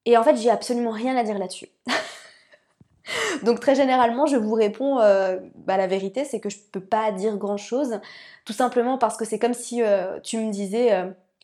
Et 0.05 0.19
en 0.19 0.23
fait, 0.23 0.37
j'ai 0.37 0.51
absolument 0.51 0.91
rien 0.91 1.17
à 1.17 1.25
dire 1.25 1.39
là-dessus. 1.39 1.69
Donc 3.45 3.61
très 3.61 3.75
généralement, 3.75 4.27
je 4.27 4.37
vous 4.37 4.53
réponds, 4.53 4.97
bah, 4.97 5.79
la 5.79 5.87
vérité, 5.87 6.27
c'est 6.27 6.41
que 6.41 6.51
je 6.51 6.59
peux 6.71 6.85
pas 6.85 7.11
dire 7.11 7.39
grand-chose, 7.39 8.01
tout 8.45 8.53
simplement 8.53 8.99
parce 8.99 9.17
que 9.17 9.25
c'est 9.25 9.39
comme 9.39 9.55
si 9.55 9.81
tu 10.23 10.37
me 10.37 10.51
disais, 10.51 10.93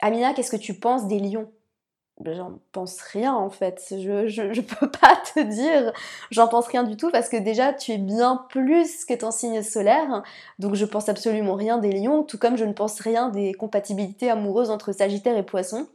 Amina, 0.02 0.34
qu'est-ce 0.34 0.50
que 0.50 0.58
tu 0.58 0.74
penses 0.74 1.06
des 1.06 1.18
lions? 1.18 1.50
J'en 2.24 2.58
pense 2.72 3.00
rien 3.00 3.34
en 3.34 3.50
fait. 3.50 3.82
Je, 3.90 4.28
je, 4.28 4.60
peux 4.60 4.90
pas 4.90 5.16
te 5.34 5.40
dire, 5.40 5.92
j'en 6.30 6.48
pense 6.48 6.66
rien 6.66 6.84
du 6.84 6.96
tout 6.96 7.10
parce 7.10 7.28
que 7.28 7.36
déjà 7.36 7.72
tu 7.72 7.92
es 7.92 7.98
bien 7.98 8.44
plus 8.48 9.04
que 9.04 9.14
ton 9.14 9.30
signe 9.30 9.62
solaire, 9.62 10.22
donc 10.58 10.74
je 10.74 10.84
pense 10.84 11.08
absolument 11.08 11.54
rien 11.54 11.78
des 11.78 11.92
lions, 11.92 12.22
tout 12.22 12.38
comme 12.38 12.56
je 12.56 12.64
ne 12.64 12.72
pense 12.72 13.00
rien 13.00 13.28
des 13.28 13.52
compatibilités 13.54 14.30
amoureuses 14.30 14.70
entre 14.70 14.92
Sagittaire 14.92 15.36
et 15.36 15.42
Poisson. 15.42 15.86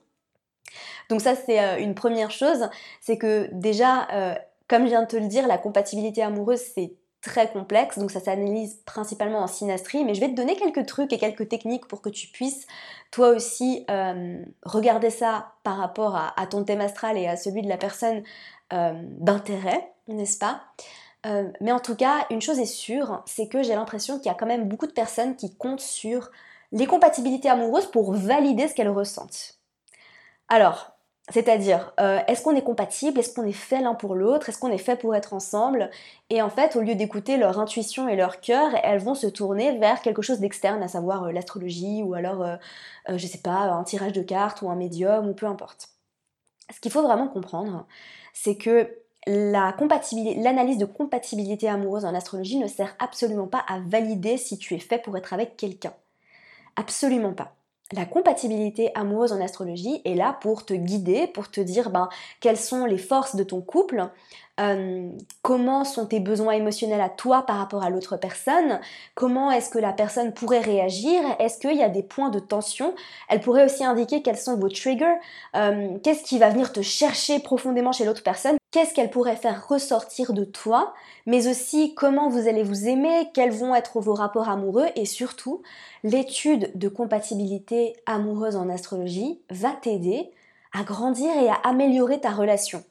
Donc 1.10 1.22
ça 1.22 1.36
c'est 1.36 1.60
euh, 1.60 1.80
une 1.80 1.96
première 1.96 2.32
chose, 2.32 2.70
c'est 3.02 3.18
que 3.18 3.50
déjà, 3.52 4.08
euh, 4.14 4.36
comme 4.68 4.84
je 4.84 4.90
viens 4.90 5.02
de 5.02 5.08
te 5.08 5.18
le 5.18 5.28
dire, 5.28 5.48
la 5.48 5.58
compatibilité 5.58 6.22
amoureuse 6.22 6.62
c'est 6.76 6.94
très 7.22 7.52
complexe, 7.52 7.98
donc 8.00 8.12
ça 8.12 8.20
s'analyse 8.20 8.82
principalement 8.86 9.40
en 9.40 9.48
synastrie, 9.48 10.06
mais 10.06 10.14
je 10.14 10.22
vais 10.22 10.30
te 10.30 10.36
donner 10.36 10.56
quelques 10.56 10.86
trucs 10.86 11.12
et 11.12 11.18
quelques 11.18 11.50
techniques 11.50 11.88
pour 11.88 12.02
que 12.02 12.10
tu 12.10 12.28
puisses 12.28 12.66
toi 13.12 13.30
aussi 13.30 13.86
euh, 13.90 14.42
regarder 14.64 15.10
ça 15.10 15.54
par 15.64 15.78
rapport 15.78 16.16
à, 16.16 16.48
ton 16.48 16.64
thème 16.64 16.82
astral 16.82 17.18
et 17.18 17.28
à 17.28 17.36
celui 17.36 17.62
de 17.62 17.68
la 17.68 17.78
personne 17.78 18.24
euh, 18.72 18.94
d'intérêt, 19.20 19.92
n'est-ce 20.08 20.38
pas? 20.38 20.62
Euh, 21.26 21.50
Mais 21.60 21.74
en 21.74 21.80
tout 21.80 21.96
cas, 21.96 22.26
une 22.30 22.42
chose 22.42 22.60
est 22.60 22.66
sûre, 22.66 23.22
c'est 23.26 23.48
que 23.48 23.64
j'ai 23.64 23.76
l'impression 23.76 24.18
qu'il 24.18 24.28
y 24.28 24.34
a 24.34 24.36
quand 24.36 24.46
même 24.46 24.70
beaucoup 24.70 24.88
de 24.88 24.94
personnes 24.94 25.36
qui 25.36 25.56
comptent 25.56 25.82
sur 25.82 26.32
les 26.72 26.86
compatibilités 26.86 27.50
amoureuses 27.50 27.92
pour 27.92 28.14
valider 28.14 28.68
ce 28.68 28.76
qu'elles 28.76 28.90
ressentent. 28.90 29.58
Alors, 30.48 30.99
c'est-à-dire, 31.30 31.94
euh, 32.00 32.20
est-ce 32.28 32.42
qu'on 32.42 32.56
est 32.56 32.64
compatible? 32.64 33.20
Est-ce 33.20 33.34
qu'on 33.34 33.46
est 33.46 33.52
fait 33.52 33.82
l'un 33.82 33.94
pour 33.94 34.16
l'autre? 34.16 34.50
Est-ce 34.50 34.58
qu'on 34.58 34.72
est 34.72 34.80
fait 34.80 34.96
pour 34.96 35.16
être 35.16 35.34
ensemble? 35.34 35.92
Et 36.32 36.42
en 36.42 36.50
fait, 36.50 36.76
au 36.76 36.82
lieu 36.82 36.96
d'écouter 36.96 37.38
leur 37.38 37.60
intuition 37.60 38.10
et 38.10 38.16
leur 38.16 38.42
cœur, 38.42 38.72
elles 38.84 39.00
vont 39.00 39.14
se 39.14 39.28
tourner 39.28 39.78
vers 39.78 40.02
quelque 40.02 40.24
chose 40.24 40.40
d'externe, 40.40 40.82
à 40.82 40.88
savoir 40.88 41.26
euh, 41.26 41.32
l'astrologie 41.32 42.02
ou 42.04 42.16
alors, 42.16 42.44
euh, 42.44 42.58
je 43.10 43.28
sais 43.28 43.40
pas, 43.40 43.60
un 43.72 43.84
tirage 43.84 44.14
de 44.14 44.24
cartes 44.24 44.62
ou 44.64 44.70
un 44.72 44.76
médium 44.76 45.30
ou 45.30 45.34
peu 45.34 45.46
importe. 45.46 45.90
Ce 46.74 46.80
qu'il 46.80 46.92
faut 46.92 47.04
vraiment 47.04 47.28
comprendre, 47.28 47.86
c'est 48.34 48.56
que 48.56 48.90
l'analyse 49.28 50.78
de 50.78 50.86
compatibilité 50.86 51.70
amoureuse 51.70 52.06
en 52.06 52.16
astrologie 52.16 52.58
ne 52.58 52.68
sert 52.68 52.96
absolument 53.00 53.48
pas 53.48 53.64
à 53.68 53.80
valider 53.80 54.38
si 54.38 54.58
tu 54.58 54.76
es 54.76 54.80
fait 54.80 55.00
pour 55.00 55.18
être 55.18 55.34
avec 55.34 55.58
quelqu'un. 55.58 55.94
Absolument 56.76 57.34
pas 57.34 57.59
la 57.92 58.06
compatibilité 58.06 58.92
amoureuse 58.96 59.34
en 59.34 59.42
astrologie 59.42 60.02
est 60.06 60.16
là 60.16 60.38
pour 60.42 60.66
te 60.66 60.74
guider, 60.74 61.28
pour 61.28 61.50
te 61.50 61.60
dire 61.60 61.90
ben, 61.90 62.10
quelles 62.40 62.58
sont 62.58 62.86
les 62.86 62.98
forces 63.00 63.36
de 63.36 63.44
ton 63.44 63.62
couple, 63.62 64.10
euh, 64.60 65.10
comment 65.42 65.84
sont 65.86 66.06
tes 66.06 66.20
besoins 66.20 66.54
émotionnels 66.54 67.02
à 67.02 67.10
toi 67.10 67.46
par 67.46 67.58
rapport 67.58 67.82
à 67.82 67.90
l'autre 67.90 68.18
personne, 68.18 68.80
comment 69.16 69.50
est-ce 69.52 69.70
que 69.70 69.80
la 69.80 69.94
personne 69.94 70.34
pourrait 70.34 70.60
réagir, 70.60 71.22
est-ce 71.40 71.58
qu'il 71.58 71.78
y 71.78 71.84
a 71.84 71.90
des 71.90 72.04
points 72.04 72.30
de 72.30 72.40
tension, 72.40 72.94
elle 73.28 73.40
pourrait 73.40 73.66
aussi 73.66 73.84
indiquer 73.84 74.22
quels 74.22 74.38
sont 74.38 74.58
vos 74.58 74.70
triggers, 74.70 75.18
euh, 75.56 75.98
qu'est-ce 76.04 76.24
qui 76.24 76.38
va 76.38 76.50
venir 76.50 76.72
te 76.72 76.82
chercher 76.82 77.40
profondément 77.40 77.92
chez 77.92 78.06
l'autre 78.06 78.24
personne, 78.24 78.59
qu'est-ce 78.72 78.94
qu'elle 78.94 79.10
pourrait 79.10 79.36
faire 79.36 79.68
ressortir 79.68 80.34
de 80.34 80.44
toi, 80.44 80.94
mais 81.26 81.48
aussi 81.48 81.96
comment 81.96 82.30
vous 82.30 82.48
allez 82.48 82.64
vous 82.64 82.88
aimer, 82.88 83.30
quels 83.34 83.52
vont 83.52 83.76
être 83.76 84.00
vos 84.00 84.14
rapports 84.14 84.50
amoureux 84.50 84.88
et 84.96 85.06
surtout 85.06 85.62
l'étude 86.04 86.72
de 86.76 86.88
compatibilité 86.88 87.96
amoureuse 88.06 88.56
en 88.56 88.70
astrologie 88.70 89.40
va 89.50 89.72
t'aider 89.72 90.32
à 90.74 90.84
grandir 90.84 91.36
et 91.36 91.50
à 91.50 91.56
améliorer 91.64 92.20
ta 92.20 92.32
relation. 92.32 92.84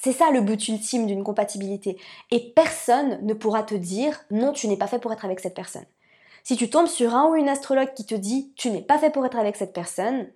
C'est 0.00 0.12
ça 0.12 0.30
le 0.30 0.40
but 0.40 0.68
ultime 0.68 1.06
d'une 1.06 1.22
compatibilité. 1.22 1.98
Et 2.30 2.40
personne 2.40 3.18
ne 3.22 3.34
pourra 3.34 3.62
te 3.62 3.74
dire 3.74 4.24
non, 4.30 4.52
tu 4.52 4.66
n'es 4.66 4.78
pas 4.78 4.86
fait 4.86 4.98
pour 4.98 5.12
être 5.12 5.24
avec 5.24 5.40
cette 5.40 5.54
personne. 5.54 5.84
Si 6.44 6.56
tu 6.56 6.70
tombes 6.70 6.88
sur 6.88 7.14
un 7.14 7.28
ou 7.28 7.36
une 7.36 7.48
astrologue 7.48 7.92
qui 7.94 8.06
te 8.06 8.14
dit 8.14 8.52
tu 8.56 8.70
n'es 8.70 8.80
pas 8.80 8.98
fait 8.98 9.10
pour 9.10 9.26
être 9.26 9.38
avec 9.38 9.56
cette 9.56 9.74
personne, 9.74 10.26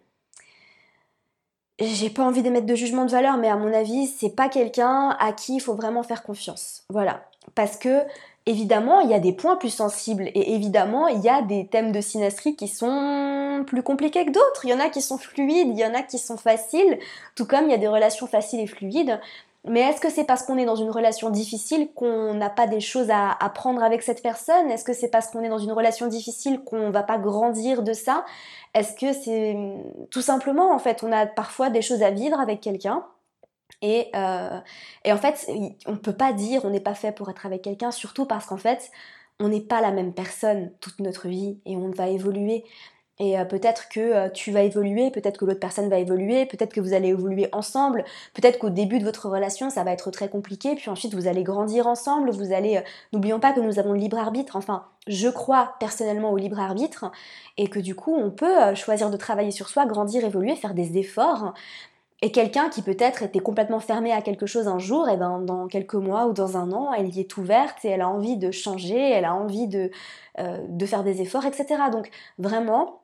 j'ai 1.78 2.10
pas 2.10 2.24
envie 2.24 2.42
d'émettre 2.42 2.66
de 2.66 2.74
jugement 2.74 3.04
de 3.04 3.10
valeur, 3.10 3.36
mais 3.36 3.48
à 3.48 3.56
mon 3.56 3.72
avis, 3.72 4.06
c'est 4.06 4.34
pas 4.34 4.48
quelqu'un 4.48 5.10
à 5.20 5.32
qui 5.32 5.56
il 5.56 5.60
faut 5.60 5.74
vraiment 5.74 6.02
faire 6.02 6.22
confiance. 6.22 6.84
Voilà. 6.88 7.24
Parce 7.54 7.76
que, 7.76 8.02
évidemment, 8.46 9.00
il 9.00 9.10
y 9.10 9.14
a 9.14 9.18
des 9.18 9.32
points 9.32 9.56
plus 9.56 9.70
sensibles 9.70 10.28
et 10.34 10.54
évidemment, 10.54 11.06
il 11.08 11.20
y 11.20 11.28
a 11.28 11.42
des 11.42 11.66
thèmes 11.66 11.92
de 11.92 12.00
synastrie 12.00 12.56
qui 12.56 12.68
sont 12.68 13.64
plus 13.66 13.82
compliqués 13.82 14.24
que 14.24 14.30
d'autres. 14.30 14.64
Il 14.64 14.70
y 14.70 14.74
en 14.74 14.80
a 14.80 14.88
qui 14.88 15.02
sont 15.02 15.18
fluides, 15.18 15.68
il 15.68 15.78
y 15.78 15.84
en 15.84 15.94
a 15.94 16.02
qui 16.02 16.18
sont 16.18 16.38
faciles, 16.38 16.98
tout 17.34 17.46
comme 17.46 17.64
il 17.66 17.70
y 17.70 17.74
a 17.74 17.78
des 17.78 17.88
relations 17.88 18.26
faciles 18.26 18.60
et 18.60 18.66
fluides. 18.66 19.20
Mais 19.68 19.80
est-ce 19.80 20.00
que 20.00 20.10
c'est 20.10 20.24
parce 20.24 20.44
qu'on 20.44 20.56
est 20.58 20.64
dans 20.64 20.76
une 20.76 20.90
relation 20.90 21.28
difficile 21.28 21.90
qu'on 21.94 22.34
n'a 22.34 22.50
pas 22.50 22.68
des 22.68 22.80
choses 22.80 23.10
à 23.10 23.32
apprendre 23.32 23.82
avec 23.82 24.02
cette 24.02 24.22
personne? 24.22 24.70
Est-ce 24.70 24.84
que 24.84 24.92
c'est 24.92 25.08
parce 25.08 25.26
qu'on 25.26 25.42
est 25.42 25.48
dans 25.48 25.58
une 25.58 25.72
relation 25.72 26.06
difficile 26.06 26.60
qu'on 26.62 26.90
va 26.90 27.02
pas 27.02 27.18
grandir 27.18 27.82
de 27.82 27.92
ça? 27.92 28.24
Est-ce 28.74 28.94
que 28.94 29.12
c'est 29.12 29.56
tout 30.10 30.22
simplement 30.22 30.72
en 30.72 30.78
fait 30.78 31.02
on 31.02 31.10
a 31.10 31.26
parfois 31.26 31.70
des 31.70 31.82
choses 31.82 32.02
à 32.02 32.10
vivre 32.10 32.38
avec 32.38 32.60
quelqu'un 32.60 33.04
et, 33.82 34.08
euh, 34.14 34.60
et 35.04 35.12
en 35.12 35.16
fait 35.16 35.50
on 35.86 35.92
ne 35.92 35.96
peut 35.96 36.16
pas 36.16 36.32
dire 36.32 36.64
on 36.64 36.70
n'est 36.70 36.80
pas 36.80 36.94
fait 36.94 37.12
pour 37.12 37.28
être 37.30 37.44
avec 37.44 37.62
quelqu'un 37.62 37.90
surtout 37.90 38.24
parce 38.24 38.46
qu'en 38.46 38.56
fait 38.56 38.90
on 39.40 39.48
n'est 39.48 39.60
pas 39.60 39.80
la 39.80 39.90
même 39.90 40.14
personne 40.14 40.70
toute 40.80 41.00
notre 41.00 41.28
vie 41.28 41.58
et 41.66 41.76
on 41.76 41.90
va 41.90 42.08
évoluer. 42.08 42.64
Et 43.18 43.38
euh, 43.38 43.44
peut-être 43.46 43.88
que 43.88 44.00
euh, 44.00 44.28
tu 44.28 44.50
vas 44.50 44.62
évoluer, 44.62 45.10
peut-être 45.10 45.38
que 45.38 45.46
l'autre 45.46 45.60
personne 45.60 45.88
va 45.88 45.98
évoluer, 45.98 46.44
peut-être 46.44 46.74
que 46.74 46.80
vous 46.80 46.92
allez 46.92 47.08
évoluer 47.08 47.48
ensemble, 47.52 48.04
peut-être 48.34 48.58
qu'au 48.58 48.68
début 48.68 48.98
de 48.98 49.04
votre 49.04 49.30
relation 49.30 49.70
ça 49.70 49.84
va 49.84 49.92
être 49.92 50.10
très 50.10 50.28
compliqué, 50.28 50.74
puis 50.74 50.90
ensuite 50.90 51.14
vous 51.14 51.26
allez 51.26 51.42
grandir 51.42 51.86
ensemble, 51.86 52.30
vous 52.30 52.52
allez... 52.52 52.76
Euh, 52.76 52.82
n'oublions 53.14 53.40
pas 53.40 53.54
que 53.54 53.60
nous 53.60 53.78
avons 53.78 53.92
le 53.92 54.00
libre 54.00 54.18
arbitre, 54.18 54.56
enfin 54.56 54.84
je 55.06 55.28
crois 55.28 55.76
personnellement 55.80 56.30
au 56.30 56.36
libre 56.36 56.60
arbitre, 56.60 57.10
et 57.56 57.68
que 57.68 57.78
du 57.78 57.94
coup 57.94 58.14
on 58.14 58.30
peut 58.30 58.74
choisir 58.74 59.08
de 59.08 59.16
travailler 59.16 59.50
sur 59.50 59.68
soi, 59.68 59.86
grandir, 59.86 60.24
évoluer, 60.24 60.54
faire 60.54 60.74
des 60.74 60.98
efforts. 60.98 61.54
Et 62.22 62.32
quelqu'un 62.32 62.70
qui 62.70 62.82
peut-être 62.82 63.22
était 63.22 63.40
complètement 63.40 63.78
fermé 63.78 64.10
à 64.12 64.22
quelque 64.22 64.46
chose 64.46 64.68
un 64.68 64.78
jour, 64.78 65.08
et 65.08 65.16
ben 65.16 65.38
dans 65.40 65.68
quelques 65.68 65.94
mois 65.94 66.26
ou 66.26 66.32
dans 66.32 66.56
un 66.56 66.72
an, 66.72 66.92
elle 66.92 67.14
y 67.14 67.20
est 67.20 67.36
ouverte 67.36 67.84
et 67.84 67.88
elle 67.88 68.00
a 68.00 68.08
envie 68.08 68.36
de 68.36 68.50
changer, 68.50 68.98
elle 68.98 69.26
a 69.26 69.34
envie 69.34 69.68
de, 69.68 69.90
de 70.38 70.86
faire 70.86 71.04
des 71.04 71.20
efforts, 71.22 71.44
etc. 71.44 71.76
Donc 71.92 72.10
vraiment, 72.38 73.00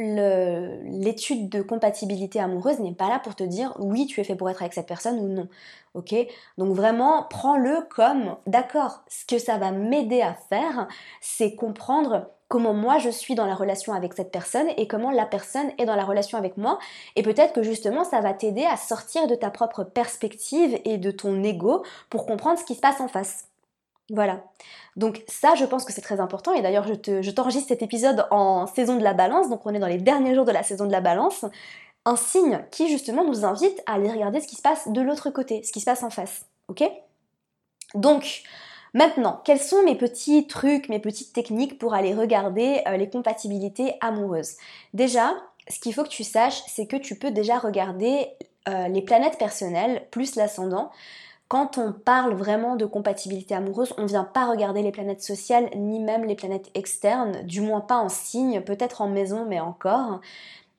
l'étude 0.00 1.48
de 1.48 1.62
compatibilité 1.62 2.40
amoureuse 2.40 2.80
n'est 2.80 2.94
pas 2.94 3.08
là 3.08 3.18
pour 3.18 3.34
te 3.34 3.44
dire 3.44 3.74
oui, 3.78 4.06
tu 4.06 4.20
es 4.20 4.24
fait 4.24 4.34
pour 4.34 4.48
être 4.50 4.62
avec 4.62 4.72
cette 4.72 4.86
personne 4.86 5.18
ou 5.18 5.28
non. 5.28 5.48
Ok? 5.94 6.14
Donc 6.58 6.74
vraiment, 6.74 7.24
prends-le 7.28 7.86
comme 7.90 8.36
d'accord. 8.46 9.02
Ce 9.08 9.24
que 9.26 9.38
ça 9.38 9.58
va 9.58 9.72
m'aider 9.72 10.22
à 10.22 10.34
faire, 10.34 10.88
c'est 11.20 11.54
comprendre 11.54 12.30
comment 12.48 12.74
moi 12.74 12.98
je 12.98 13.10
suis 13.10 13.34
dans 13.34 13.46
la 13.46 13.54
relation 13.54 13.92
avec 13.92 14.12
cette 14.14 14.32
personne 14.32 14.68
et 14.76 14.88
comment 14.88 15.12
la 15.12 15.26
personne 15.26 15.70
est 15.78 15.86
dans 15.86 15.96
la 15.96 16.04
relation 16.04 16.36
avec 16.36 16.56
moi. 16.56 16.78
Et 17.16 17.22
peut-être 17.22 17.52
que 17.52 17.62
justement, 17.62 18.04
ça 18.04 18.20
va 18.20 18.34
t'aider 18.34 18.64
à 18.64 18.76
sortir 18.76 19.26
de 19.28 19.34
ta 19.36 19.50
propre 19.50 19.84
perspective 19.84 20.78
et 20.84 20.98
de 20.98 21.10
ton 21.10 21.42
ego 21.44 21.84
pour 22.10 22.26
comprendre 22.26 22.58
ce 22.58 22.64
qui 22.64 22.74
se 22.74 22.80
passe 22.80 23.00
en 23.00 23.08
face. 23.08 23.49
Voilà. 24.10 24.42
Donc 24.96 25.22
ça, 25.28 25.54
je 25.54 25.64
pense 25.64 25.84
que 25.84 25.92
c'est 25.92 26.00
très 26.00 26.20
important. 26.20 26.52
Et 26.52 26.62
d'ailleurs, 26.62 26.86
je 26.86 27.30
t'enregistre 27.30 27.68
cet 27.68 27.82
épisode 27.82 28.26
en 28.30 28.66
saison 28.66 28.96
de 28.96 29.02
la 29.02 29.14
balance. 29.14 29.48
Donc 29.48 29.64
on 29.64 29.72
est 29.72 29.78
dans 29.78 29.86
les 29.86 29.98
derniers 29.98 30.34
jours 30.34 30.44
de 30.44 30.52
la 30.52 30.62
saison 30.62 30.84
de 30.84 30.92
la 30.92 31.00
balance. 31.00 31.44
Un 32.04 32.16
signe 32.16 32.64
qui 32.70 32.88
justement 32.88 33.24
nous 33.24 33.44
invite 33.44 33.82
à 33.86 33.94
aller 33.94 34.10
regarder 34.10 34.40
ce 34.40 34.48
qui 34.48 34.56
se 34.56 34.62
passe 34.62 34.88
de 34.88 35.00
l'autre 35.00 35.30
côté, 35.30 35.62
ce 35.62 35.72
qui 35.72 35.80
se 35.80 35.84
passe 35.84 36.02
en 36.02 36.10
face. 36.10 36.46
Ok? 36.68 36.82
Donc, 37.94 38.42
maintenant, 38.94 39.40
quels 39.44 39.60
sont 39.60 39.82
mes 39.84 39.96
petits 39.96 40.46
trucs, 40.46 40.88
mes 40.88 41.00
petites 41.00 41.32
techniques 41.32 41.78
pour 41.78 41.94
aller 41.94 42.14
regarder 42.14 42.82
euh, 42.88 42.96
les 42.96 43.08
compatibilités 43.08 43.94
amoureuses? 44.00 44.56
Déjà, 44.92 45.34
ce 45.68 45.78
qu'il 45.78 45.94
faut 45.94 46.02
que 46.02 46.08
tu 46.08 46.24
saches, 46.24 46.62
c'est 46.66 46.86
que 46.86 46.96
tu 46.96 47.16
peux 47.16 47.30
déjà 47.30 47.58
regarder 47.58 48.28
euh, 48.68 48.88
les 48.88 49.02
planètes 49.02 49.38
personnelles 49.38 50.06
plus 50.10 50.34
l'ascendant 50.34 50.90
quand 51.50 51.78
on 51.78 51.92
parle 51.92 52.34
vraiment 52.34 52.76
de 52.76 52.86
compatibilité 52.86 53.56
amoureuse, 53.56 53.92
on 53.98 54.02
ne 54.02 54.06
vient 54.06 54.22
pas 54.22 54.48
regarder 54.48 54.82
les 54.82 54.92
planètes 54.92 55.24
sociales 55.24 55.68
ni 55.74 55.98
même 55.98 56.24
les 56.24 56.36
planètes 56.36 56.70
externes, 56.74 57.42
du 57.42 57.60
moins 57.60 57.80
pas 57.80 57.96
en 57.96 58.08
signe, 58.08 58.60
peut-être 58.60 59.02
en 59.02 59.08
maison, 59.08 59.46
mais 59.48 59.58
encore. 59.58 60.20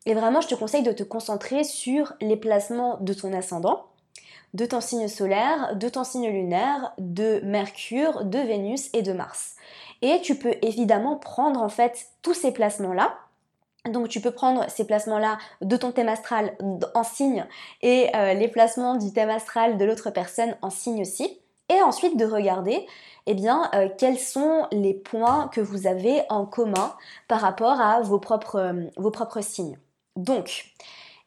Et 0.05 0.13
vraiment, 0.13 0.39
je 0.39 0.47
te 0.47 0.55
conseille 0.55 0.81
de 0.81 0.93
te 0.93 1.03
concentrer 1.03 1.65
sur 1.65 2.13
les 2.21 2.37
placements 2.37 2.97
de 3.01 3.13
ton 3.13 3.33
ascendant, 3.33 3.87
de 4.53 4.65
ton 4.65 4.79
signe 4.79 5.09
solaire, 5.09 5.75
de 5.75 5.89
ton 5.89 6.05
signe 6.05 6.29
lunaire, 6.29 6.93
de 6.97 7.41
Mercure, 7.43 8.23
de 8.23 8.39
Vénus 8.39 8.89
et 8.93 9.01
de 9.01 9.11
Mars. 9.11 9.57
Et 10.01 10.21
tu 10.21 10.35
peux 10.35 10.55
évidemment 10.61 11.17
prendre 11.17 11.61
en 11.61 11.69
fait 11.69 12.07
tous 12.21 12.33
ces 12.33 12.53
placements-là, 12.53 13.13
donc 13.89 14.09
tu 14.09 14.21
peux 14.21 14.31
prendre 14.31 14.69
ces 14.69 14.85
placements-là 14.85 15.37
de 15.61 15.75
ton 15.75 15.91
thème 15.91 16.09
astral 16.09 16.55
en 16.93 17.03
signe 17.03 17.45
et 17.81 18.09
euh, 18.15 18.33
les 18.33 18.47
placements 18.47 18.95
du 18.95 19.11
thème 19.11 19.29
astral 19.29 19.77
de 19.77 19.85
l'autre 19.85 20.11
personne 20.11 20.55
en 20.61 20.69
signe 20.69 21.01
aussi. 21.01 21.39
Et 21.69 21.81
ensuite 21.81 22.17
de 22.17 22.25
regarder 22.25 22.85
eh 23.27 23.33
bien, 23.33 23.69
euh, 23.73 23.87
quels 23.97 24.19
sont 24.19 24.67
les 24.71 24.93
points 24.93 25.47
que 25.53 25.61
vous 25.61 25.87
avez 25.87 26.21
en 26.29 26.45
commun 26.45 26.93
par 27.27 27.41
rapport 27.41 27.79
à 27.79 28.01
vos 28.01 28.19
propres, 28.19 28.57
euh, 28.57 28.83
vos 28.97 29.11
propres 29.11 29.41
signes. 29.41 29.79
Donc, 30.17 30.65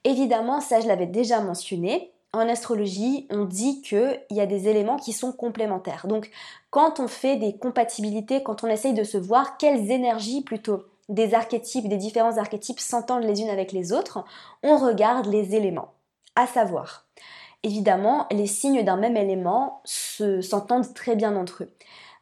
évidemment, 0.05 0.61
ça 0.61 0.81
je 0.81 0.87
l'avais 0.87 1.07
déjà 1.07 1.41
mentionné, 1.41 2.13
en 2.35 2.49
astrologie, 2.49 3.27
on 3.31 3.45
dit 3.45 3.81
qu'il 3.81 4.21
y 4.31 4.41
a 4.41 4.47
des 4.47 4.69
éléments 4.69 4.97
qui 4.97 5.13
sont 5.13 5.33
complémentaires. 5.33 6.07
Donc, 6.09 6.31
quand 6.71 7.01
on 7.01 7.09
fait 7.09 7.37
des 7.37 7.57
compatibilités, 7.57 8.43
quand 8.43 8.65
on 8.65 8.67
essaye 8.67 8.93
de 8.93 9.05
se 9.05 9.17
voir 9.17 9.57
quelles 9.57 9.91
énergies 9.91 10.43
plutôt 10.43 10.85
des 11.09 11.35
archétypes, 11.35 11.89
des 11.89 11.97
différents 11.97 12.39
archétypes 12.39 12.81
s'entendent 12.81 13.25
les 13.25 13.41
unes 13.41 13.51
avec 13.51 13.73
les 13.73 13.93
autres, 13.93 14.25
on 14.63 14.77
regarde 14.79 15.27
les 15.27 15.55
éléments. 15.55 15.93
À 16.37 16.47
savoir, 16.47 17.07
évidemment, 17.63 18.27
les 18.31 18.47
signes 18.47 18.83
d'un 18.83 18.97
même 18.97 19.17
élément 19.17 19.83
s'entendent 19.85 20.95
très 20.95 21.17
bien 21.17 21.37
entre 21.37 21.65
eux. 21.65 21.73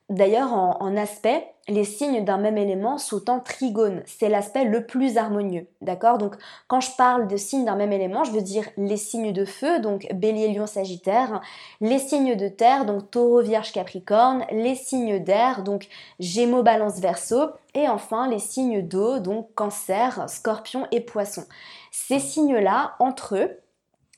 D'ailleurs, 0.09 0.53
en, 0.53 0.97
aspect, 0.97 1.52
les 1.69 1.85
signes 1.85 2.25
d'un 2.25 2.39
même 2.39 2.59
élément 2.59 2.99
sont 2.99 3.31
en 3.31 3.39
trigone. 3.39 4.03
C'est 4.07 4.29
l'aspect 4.29 4.65
le 4.65 4.85
plus 4.85 5.17
harmonieux. 5.17 5.67
D'accord? 5.81 6.19
Donc, 6.19 6.35
quand 6.67 6.81
je 6.81 6.91
parle 6.97 7.29
de 7.29 7.37
signes 7.37 7.65
d'un 7.65 7.77
même 7.77 7.93
élément, 7.93 8.25
je 8.25 8.33
veux 8.33 8.43
dire 8.43 8.69
les 8.77 8.97
signes 8.97 9.33
de 9.33 9.45
feu, 9.45 9.79
donc 9.81 10.07
bélier, 10.13 10.53
lion, 10.53 10.67
sagittaire, 10.67 11.41
les 11.81 11.99
signes 11.99 12.35
de 12.35 12.49
terre, 12.49 12.85
donc 12.85 13.11
taureau, 13.11 13.43
vierge, 13.43 13.73
capricorne, 13.73 14.45
les 14.51 14.75
signes 14.75 15.23
d'air, 15.23 15.63
donc 15.63 15.89
gémeaux, 16.19 16.63
balance, 16.63 16.99
verso, 16.99 17.51
et 17.75 17.89
enfin 17.89 18.29
les 18.29 18.41
signes 18.41 18.83
d'eau, 18.83 19.21
donc 19.21 19.55
cancer, 19.55 20.29
scorpion 20.29 20.87
et 20.91 21.01
poisson. 21.01 21.45
Ces 21.93 22.19
signes-là, 22.19 22.97
entre 22.99 23.37
eux, 23.37 23.59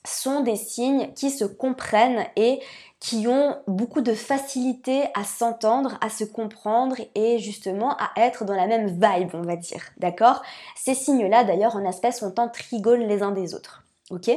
sont 0.06 0.40
des 0.40 0.56
signes 0.56 1.12
qui 1.14 1.30
se 1.30 1.44
comprennent 1.44 2.26
et 2.36 2.60
qui 3.04 3.28
ont 3.28 3.58
beaucoup 3.66 4.00
de 4.00 4.14
facilité 4.14 5.02
à 5.12 5.24
s'entendre, 5.24 5.98
à 6.00 6.08
se 6.08 6.24
comprendre 6.24 6.96
et 7.14 7.38
justement 7.38 7.94
à 7.98 8.08
être 8.16 8.46
dans 8.46 8.54
la 8.54 8.66
même 8.66 8.86
vibe, 8.86 9.28
on 9.34 9.42
va 9.42 9.56
dire. 9.56 9.82
D'accord? 9.98 10.40
Ces 10.74 10.94
signes-là, 10.94 11.44
d'ailleurs, 11.44 11.76
en 11.76 11.84
aspect, 11.84 12.12
sont 12.12 12.40
en 12.40 12.48
trigone 12.48 13.00
les 13.00 13.22
uns 13.22 13.32
des 13.32 13.54
autres. 13.54 13.84
Ok? 14.10 14.30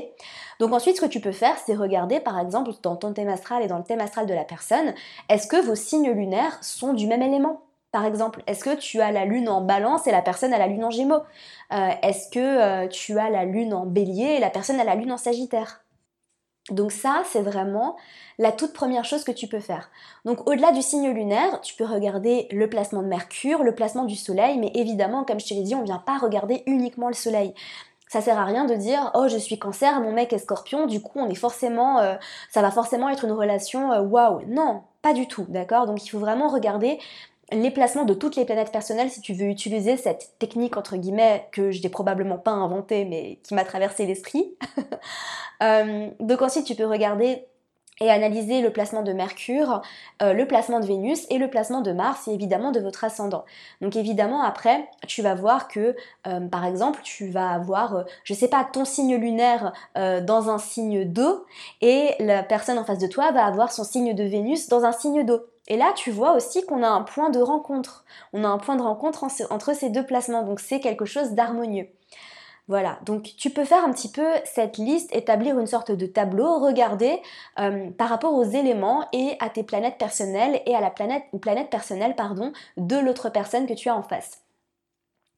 Donc 0.59 0.73
ensuite, 0.73 0.97
ce 0.97 1.01
que 1.01 1.05
tu 1.05 1.21
peux 1.21 1.31
faire, 1.31 1.55
c'est 1.65 1.75
regarder, 1.75 2.19
par 2.19 2.37
exemple, 2.41 2.71
dans 2.83 2.97
ton 2.97 3.13
thème 3.13 3.29
astral 3.29 3.63
et 3.63 3.67
dans 3.67 3.77
le 3.77 3.85
thème 3.85 4.01
astral 4.01 4.25
de 4.25 4.33
la 4.33 4.43
personne, 4.43 4.93
est-ce 5.29 5.47
que 5.47 5.65
vos 5.65 5.75
signes 5.75 6.11
lunaires 6.11 6.61
sont 6.61 6.93
du 6.93 7.07
même 7.07 7.21
élément? 7.21 7.61
Par 7.93 8.03
exemple, 8.03 8.43
est-ce 8.47 8.65
que 8.65 8.75
tu 8.75 8.99
as 8.99 9.13
la 9.13 9.23
lune 9.23 9.47
en 9.47 9.61
balance 9.61 10.07
et 10.07 10.11
la 10.11 10.21
personne 10.21 10.53
a 10.53 10.57
la 10.57 10.67
lune 10.67 10.83
en 10.83 10.91
gémeaux? 10.91 11.23
Euh, 11.71 11.89
Est-ce 12.03 12.29
que 12.29 12.39
euh, 12.39 12.87
tu 12.89 13.17
as 13.17 13.29
la 13.29 13.45
lune 13.45 13.73
en 13.73 13.85
bélier 13.85 14.35
et 14.35 14.39
la 14.39 14.49
personne 14.49 14.77
a 14.81 14.83
la 14.83 14.95
lune 14.95 15.13
en 15.13 15.17
sagittaire? 15.17 15.85
Donc 16.71 16.91
ça, 16.91 17.23
c'est 17.25 17.41
vraiment 17.41 17.95
la 18.39 18.51
toute 18.51 18.73
première 18.73 19.05
chose 19.05 19.23
que 19.23 19.31
tu 19.31 19.47
peux 19.47 19.59
faire. 19.59 19.89
Donc 20.25 20.47
au-delà 20.47 20.71
du 20.71 20.81
signe 20.81 21.09
lunaire, 21.11 21.61
tu 21.61 21.75
peux 21.75 21.85
regarder 21.85 22.47
le 22.51 22.69
placement 22.69 23.01
de 23.01 23.07
Mercure, 23.07 23.63
le 23.63 23.73
placement 23.73 24.03
du 24.03 24.15
Soleil, 24.15 24.57
mais 24.57 24.71
évidemment, 24.75 25.23
comme 25.23 25.39
je 25.39 25.47
te 25.47 25.53
l'ai 25.53 25.63
dit, 25.63 25.75
on 25.75 25.81
ne 25.81 25.85
vient 25.85 26.03
pas 26.05 26.17
regarder 26.17 26.63
uniquement 26.65 27.07
le 27.07 27.13
Soleil. 27.13 27.53
Ça 28.09 28.21
sert 28.21 28.37
à 28.39 28.45
rien 28.45 28.65
de 28.65 28.75
dire 28.75 29.11
oh 29.15 29.27
je 29.27 29.37
suis 29.37 29.59
cancer, 29.59 29.99
mon 30.01 30.13
mec 30.13 30.31
est 30.31 30.37
scorpion, 30.37 30.85
du 30.85 31.01
coup 31.01 31.19
on 31.19 31.29
est 31.29 31.35
forcément, 31.35 31.99
euh, 31.99 32.15
ça 32.49 32.61
va 32.61 32.71
forcément 32.71 33.09
être 33.09 33.25
une 33.25 33.33
relation 33.33 33.91
euh, 33.91 34.01
waouh. 34.01 34.41
Non, 34.47 34.83
pas 35.01 35.13
du 35.13 35.27
tout, 35.27 35.45
d'accord? 35.49 35.87
Donc 35.87 36.05
il 36.05 36.09
faut 36.09 36.19
vraiment 36.19 36.47
regarder 36.47 36.99
les 37.51 37.71
placements 37.71 38.05
de 38.05 38.13
toutes 38.13 38.35
les 38.35 38.45
planètes 38.45 38.71
personnelles 38.71 39.09
si 39.09 39.21
tu 39.21 39.33
veux 39.33 39.45
utiliser 39.45 39.97
cette 39.97 40.33
technique 40.37 40.75
entre 40.75 40.97
guillemets 40.97 41.47
que 41.51 41.71
je 41.71 41.81
n'ai 41.81 41.89
probablement 41.89 42.37
pas 42.37 42.51
inventée 42.51 43.05
mais 43.05 43.39
qui 43.43 43.53
m'a 43.53 43.63
traversé 43.63 44.05
l'esprit. 44.05 44.55
Euh, 45.63 46.11
donc 46.19 46.43
ensuite 46.43 46.67
tu 46.67 46.75
peux 46.75 46.85
regarder 46.85 47.47
et 47.99 48.11
analyser 48.11 48.61
le 48.61 48.71
placement 48.71 49.01
de 49.01 49.11
Mercure, 49.11 49.81
euh, 50.21 50.33
le 50.33 50.45
placement 50.45 50.79
de 50.79 50.85
Vénus 50.85 51.25
et 51.31 51.39
le 51.39 51.49
placement 51.49 51.81
de 51.81 51.91
Mars 51.91 52.27
et 52.27 52.31
évidemment 52.31 52.71
de 52.71 52.79
votre 52.79 53.03
ascendant. 53.03 53.43
Donc 53.81 53.95
évidemment 53.95 54.43
après 54.43 54.87
tu 55.07 55.23
vas 55.23 55.33
voir 55.33 55.67
que 55.67 55.95
euh, 56.27 56.39
par 56.41 56.63
exemple 56.63 56.99
tu 57.01 57.31
vas 57.31 57.49
avoir 57.49 58.05
je 58.23 58.35
sais 58.35 58.49
pas 58.49 58.63
ton 58.71 58.85
signe 58.85 59.15
lunaire 59.15 59.73
dans 59.95 60.51
un 60.51 60.59
signe 60.59 61.05
d'eau 61.05 61.43
et 61.81 62.11
la 62.19 62.43
personne 62.43 62.77
en 62.77 62.83
face 62.83 62.99
de 62.99 63.07
toi 63.07 63.31
va 63.31 63.43
avoir 63.43 63.71
son 63.71 63.83
signe 63.83 64.13
de 64.13 64.23
Vénus 64.23 64.69
dans 64.69 64.85
un 64.85 64.91
signe 64.91 65.25
d'eau. 65.25 65.41
Et 65.67 65.77
là, 65.77 65.93
tu 65.95 66.11
vois 66.11 66.33
aussi 66.33 66.65
qu'on 66.65 66.83
a 66.83 66.87
un 66.87 67.01
point 67.01 67.29
de 67.29 67.39
rencontre. 67.39 68.05
On 68.33 68.43
a 68.43 68.47
un 68.47 68.57
point 68.57 68.75
de 68.75 68.81
rencontre 68.81 69.25
entre 69.49 69.73
ces 69.73 69.89
deux 69.89 70.05
placements, 70.05 70.43
donc 70.43 70.59
c'est 70.59 70.79
quelque 70.79 71.05
chose 71.05 71.31
d'harmonieux. 71.31 71.87
Voilà, 72.67 72.99
donc 73.05 73.23
tu 73.37 73.49
peux 73.49 73.63
faire 73.63 73.85
un 73.85 73.91
petit 73.93 74.11
peu 74.11 74.27
cette 74.43 74.77
liste, 74.77 75.15
établir 75.15 75.57
une 75.57 75.67
sorte 75.67 75.91
de 75.93 76.05
tableau, 76.05 76.59
regarder 76.59 77.21
euh, 77.59 77.89
par 77.91 78.09
rapport 78.09 78.33
aux 78.33 78.43
éléments 78.43 79.07
et 79.13 79.37
à 79.39 79.49
tes 79.49 79.63
planètes 79.63 79.97
personnelles 79.97 80.61
et 80.65 80.75
à 80.75 80.81
la 80.81 80.89
planète 80.89 81.23
planète 81.41 81.69
personnelle 81.69 82.15
pardon 82.15 82.51
de 82.75 82.97
l'autre 82.97 83.29
personne 83.29 83.67
que 83.67 83.73
tu 83.73 83.87
as 83.87 83.95
en 83.95 84.03
face. 84.03 84.41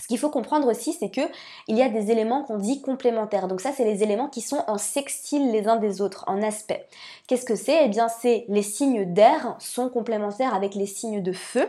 Ce 0.02 0.08
qu'il 0.08 0.18
faut 0.18 0.30
comprendre 0.30 0.68
aussi, 0.70 0.94
c'est 0.94 1.10
que 1.10 1.22
il 1.68 1.78
y 1.78 1.82
a 1.82 1.90
des 1.90 2.10
éléments 2.12 2.44
qu'on 2.44 2.58
dit 2.58 2.82
complémentaires. 2.82 3.48
Donc 3.48 3.62
ça, 3.62 3.72
c'est 3.76 3.84
les 3.84 4.02
éléments 4.02 4.30
qui 4.30 4.42
sont 4.42 4.64
en 4.68 4.78
sextile 4.78 5.52
les 5.52 5.68
uns 5.68 5.76
des 5.76 6.02
autres, 6.02 6.24
en 6.28 6.42
aspect. 6.42 6.88
Qu'est-ce 7.28 7.46
que 7.46 7.56
c'est? 7.56 7.86
Eh 7.86 7.90
bien, 7.90 8.08
c'est 8.08 8.46
les 8.48 8.64
signes 8.64 9.14
d'air 9.14 9.56
sont 9.60 9.90
complémentaires 9.90 10.56
avec 10.56 10.74
les 10.74 10.86
signes 10.86 11.22
de 11.22 11.34
feu. 11.34 11.68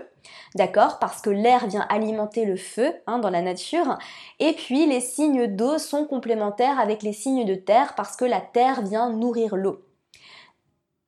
D'accord? 0.55 0.99
Parce 1.01 1.21
que 1.21 1.31
l'air 1.31 1.67
vient 1.67 1.87
alimenter 1.89 2.45
le 2.45 2.57
feu 2.57 2.93
hein, 3.07 3.19
dans 3.19 3.31
la 3.31 3.43
nature. 3.43 3.99
Et 4.39 4.53
puis 4.53 4.87
les 4.87 5.01
signes 5.01 5.47
d'eau 5.47 5.79
sont 5.79 6.05
complémentaires 6.05 6.79
avec 6.79 7.03
les 7.03 7.13
signes 7.13 7.45
de 7.45 7.55
terre 7.55 7.95
parce 7.97 8.17
que 8.17 8.25
la 8.25 8.41
terre 8.41 8.83
vient 8.83 9.11
nourrir 9.11 9.57
l'eau. 9.57 9.83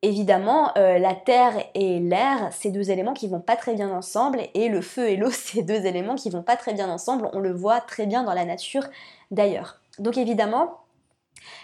Évidemment, 0.04 0.72
euh, 0.76 0.98
la 0.98 1.14
terre 1.14 1.54
et 1.74 2.00
l'air, 2.00 2.48
c'est 2.50 2.70
deux 2.70 2.90
éléments 2.90 3.14
qui 3.14 3.28
vont 3.28 3.40
pas 3.40 3.54
très 3.54 3.74
bien 3.74 3.90
ensemble, 3.90 4.42
et 4.54 4.68
le 4.68 4.80
feu 4.80 5.08
et 5.08 5.16
l'eau, 5.16 5.30
c'est 5.32 5.62
deux 5.62 5.86
éléments 5.86 6.16
qui 6.16 6.28
vont 6.28 6.42
pas 6.42 6.56
très 6.56 6.74
bien 6.74 6.90
ensemble. 6.90 7.30
On 7.32 7.38
le 7.38 7.52
voit 7.52 7.80
très 7.80 8.06
bien 8.06 8.24
dans 8.24 8.34
la 8.34 8.44
nature 8.44 8.84
d'ailleurs. 9.30 9.80
Donc 10.00 10.18
évidemment, 10.18 10.78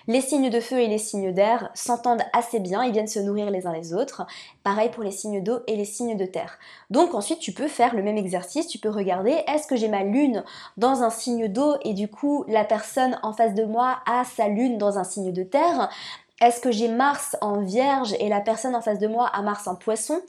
les 0.07 0.21
signes 0.21 0.51
de 0.51 0.61
feu 0.61 0.81
et 0.81 0.87
les 0.87 0.99
signes 0.99 1.33
d'air 1.33 1.71
s'entendent 1.75 2.23
assez 2.33 2.61
bien, 2.61 2.85
ils 2.85 2.93
viennent 2.93 3.07
se 3.09 3.19
nourrir 3.19 3.51
les 3.51 3.67
uns 3.67 3.73
les 3.73 3.93
autres. 3.95 4.27
Pareil 4.63 4.91
pour 4.91 5.03
les 5.03 5.11
signes 5.11 5.43
d'eau 5.43 5.61
et 5.67 5.77
les 5.77 5.85
signes 5.85 6.17
de 6.17 6.27
terre. 6.27 6.59
Donc 6.91 7.15
ensuite 7.15 7.41
tu 7.41 7.53
peux 7.53 7.69
faire 7.69 7.95
le 7.95 8.03
même 8.03 8.17
exercice, 8.17 8.69
tu 8.69 8.79
peux 8.79 8.91
regarder 8.91 9.37
est-ce 9.47 9.67
que 9.67 9.77
j'ai 9.77 9.89
ma 9.89 10.05
lune 10.05 10.45
dans 10.77 11.03
un 11.03 11.11
signe 11.11 11.49
d'eau 11.49 11.75
et 11.83 11.95
du 11.95 12.09
coup 12.09 12.45
la 12.49 12.65
personne 12.65 13.19
en 13.23 13.33
face 13.33 13.55
de 13.55 13.65
moi 13.65 13.99
a 14.07 14.25
sa 14.25 14.49
lune 14.49 14.79
dans 14.79 14.99
un 14.99 15.05
signe 15.05 15.33
de 15.33 15.43
terre? 15.43 15.91
Est-ce 16.41 16.61
que 16.61 16.71
j'ai 16.71 16.89
Mars 16.89 17.37
en 17.41 17.61
vierge 17.61 18.15
et 18.21 18.29
la 18.29 18.41
personne 18.41 18.77
en 18.77 18.81
face 18.81 18.99
de 18.99 19.09
moi 19.09 19.27
a 19.27 19.43
Mars 19.43 19.67
en 19.67 19.75
poisson? 19.75 20.21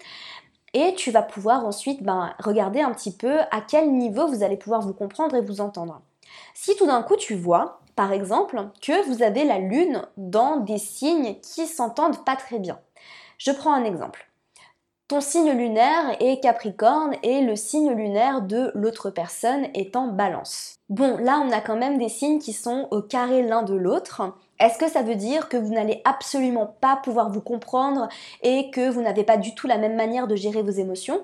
Et 0.73 0.93
tu 0.95 1.11
vas 1.11 1.21
pouvoir 1.21 1.65
ensuite 1.65 2.03
ben, 2.03 2.33
regarder 2.39 2.81
un 2.81 2.91
petit 2.91 3.15
peu 3.15 3.39
à 3.51 3.61
quel 3.67 3.91
niveau 3.91 4.27
vous 4.27 4.43
allez 4.43 4.57
pouvoir 4.57 4.81
vous 4.81 4.93
comprendre 4.93 5.35
et 5.35 5.41
vous 5.41 5.61
entendre. 5.61 6.01
Si 6.53 6.75
tout 6.75 6.85
d'un 6.85 7.03
coup 7.03 7.15
tu 7.15 7.35
vois 7.35 7.79
par 7.99 8.13
exemple, 8.13 8.69
que 8.81 9.05
vous 9.09 9.23
avez 9.23 9.43
la 9.43 9.59
Lune 9.59 10.03
dans 10.15 10.55
des 10.55 10.77
signes 10.77 11.35
qui 11.41 11.67
s'entendent 11.67 12.23
pas 12.23 12.37
très 12.37 12.57
bien. 12.57 12.79
Je 13.37 13.51
prends 13.51 13.73
un 13.73 13.83
exemple. 13.83 14.28
Ton 15.09 15.21
signe 15.21 15.53
lunaire 15.53 16.15
est 16.19 16.39
Capricorne 16.39 17.15
et 17.23 17.41
le 17.41 17.55
signe 17.55 17.93
lunaire 17.93 18.43
de 18.43 18.71
l'autre 18.75 19.09
personne 19.09 19.65
est 19.73 19.95
en 19.95 20.05
Balance. 20.05 20.75
Bon, 20.87 21.17
là 21.17 21.41
on 21.43 21.51
a 21.51 21.61
quand 21.61 21.77
même 21.77 21.97
des 21.97 22.09
signes 22.09 22.37
qui 22.37 22.53
sont 22.53 22.87
au 22.91 23.01
carré 23.01 23.41
l'un 23.41 23.63
de 23.63 23.73
l'autre. 23.73 24.21
Est-ce 24.59 24.77
que 24.77 24.87
ça 24.87 25.01
veut 25.01 25.15
dire 25.15 25.49
que 25.49 25.57
vous 25.57 25.73
n'allez 25.73 26.03
absolument 26.05 26.67
pas 26.79 26.95
pouvoir 26.95 27.31
vous 27.31 27.41
comprendre 27.41 28.07
et 28.43 28.69
que 28.69 28.87
vous 28.87 29.01
n'avez 29.01 29.23
pas 29.23 29.37
du 29.37 29.55
tout 29.55 29.65
la 29.65 29.79
même 29.79 29.95
manière 29.95 30.27
de 30.27 30.35
gérer 30.35 30.61
vos 30.61 30.69
émotions? 30.69 31.23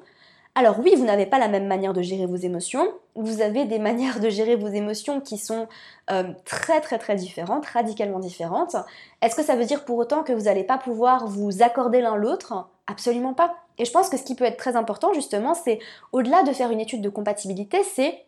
Alors 0.56 0.80
oui, 0.80 0.96
vous 0.98 1.06
n'avez 1.06 1.27
pas 1.27 1.38
la 1.38 1.48
même 1.48 1.68
manière 1.68 1.94
de 1.94 2.01
gérer 2.01 2.25
vos 2.25 2.38
émotions, 2.38 2.88
vous 3.13 3.42
avez 3.42 3.65
des 3.65 3.77
manières 3.77 4.20
de 4.20 4.30
gérer 4.30 4.56
vos 4.56 4.70
émotions 4.70 5.22
qui 5.22 5.38
sont 5.38 5.68
euh, 6.10 6.24
très 6.44 6.81
très 6.81 6.98
très 6.98 7.16
différentes, 7.16 7.68
radicalement 7.68 8.18
différentes. 8.20 8.77
Est-ce 9.22 9.36
que 9.36 9.44
ça 9.44 9.55
veut 9.55 9.66
dire 9.66 9.86
pour 9.86 10.00
autant 10.00 10.24
que 10.24 10.33
vous 10.33 10.46
n'allez 10.46 10.64
pas 10.64 10.79
pouvoir 10.79 11.27
vous 11.27 11.62
accorder 11.62 12.01
l'un 12.01 12.16
l'autre? 12.16 12.68
Absolument 12.88 13.36
pas. 13.36 13.65
Et 13.77 13.85
je 13.85 13.92
pense 13.92 14.09
que 14.09 14.18
ce 14.18 14.24
qui 14.24 14.35
peut 14.35 14.46
être 14.46 14.57
très 14.57 14.75
important 14.75 15.14
justement, 15.14 15.53
c'est 15.53 15.79
au-delà 16.11 16.44
de 16.44 16.53
faire 16.53 16.72
une 16.72 16.79
étude 16.79 17.01
de 17.01 17.09
compatibilité, 17.09 17.83
c'est 17.83 18.25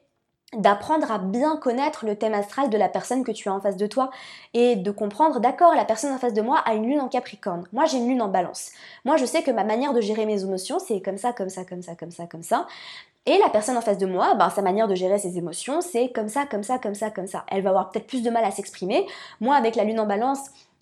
d'apprendre 0.54 1.12
à 1.12 1.18
bien 1.18 1.58
connaître 1.58 2.06
le 2.06 2.16
thème 2.16 2.34
astral 2.34 2.70
de 2.70 2.78
la 2.78 2.88
personne 2.88 3.26
que 3.26 3.34
tu 3.34 3.50
as 3.50 3.54
en 3.54 3.60
face 3.60 3.76
de 3.76 3.86
toi 3.86 4.10
et 4.54 4.78
de 4.78 4.92
comprendre, 4.92 5.42
d'accord, 5.42 5.76
la 5.76 5.84
personne 5.84 6.14
en 6.14 6.18
face 6.18 6.34
de 6.34 6.42
moi 6.42 6.60
a 6.60 6.74
une 6.74 6.88
lune 6.88 7.02
en 7.02 7.10
Capricorne, 7.10 7.68
moi 7.74 7.86
j'ai 7.86 7.98
une 7.98 8.08
lune 8.08 8.22
en 8.22 8.30
Balance. 8.30 8.72
Moi 9.04 9.18
je 9.18 9.26
sais 9.26 9.44
que 9.44 9.52
ma 9.52 9.66
manière 9.66 9.94
de 9.94 10.00
gérer 10.00 10.26
mes 10.26 10.44
émotions, 10.44 10.80
c'est 10.80 11.02
comme 11.02 11.18
ça, 11.18 11.34
comme 11.34 11.50
ça, 11.50 11.66
comme 11.66 11.82
ça, 11.82 11.96
comme 11.96 12.12
ça, 12.12 12.28
comme 12.28 12.44
ça. 12.44 12.66
Et 13.26 13.38
la 13.40 13.50
personne 13.50 13.76
en 13.76 13.82
face 13.82 13.98
de 13.98 14.06
moi, 14.06 14.36
ben, 14.36 14.50
sa 14.50 14.62
manière 14.62 14.88
de 14.88 14.96
gérer 14.96 15.20
ses 15.20 15.38
émotions, 15.38 15.82
c'est 15.82 16.14
comme 16.14 16.30
ça, 16.30 16.46
comme 16.46 16.64
ça, 16.64 16.80
comme 16.80 16.96
ça, 16.96 17.12
comme 17.12 17.28
ça. 17.28 17.44
Elle 17.52 17.62
va 17.62 17.72
avoir 17.72 17.92
peut-être 17.92 18.08
plus 18.08 18.24
de 18.24 18.30
mal 18.30 18.46
à 18.46 18.52
s'exprimer. 18.52 19.06
Moi, 19.42 19.54
avec 19.54 19.76
la 19.76 19.84
lune 19.84 20.00
en 20.00 20.06
balance, 20.06 20.40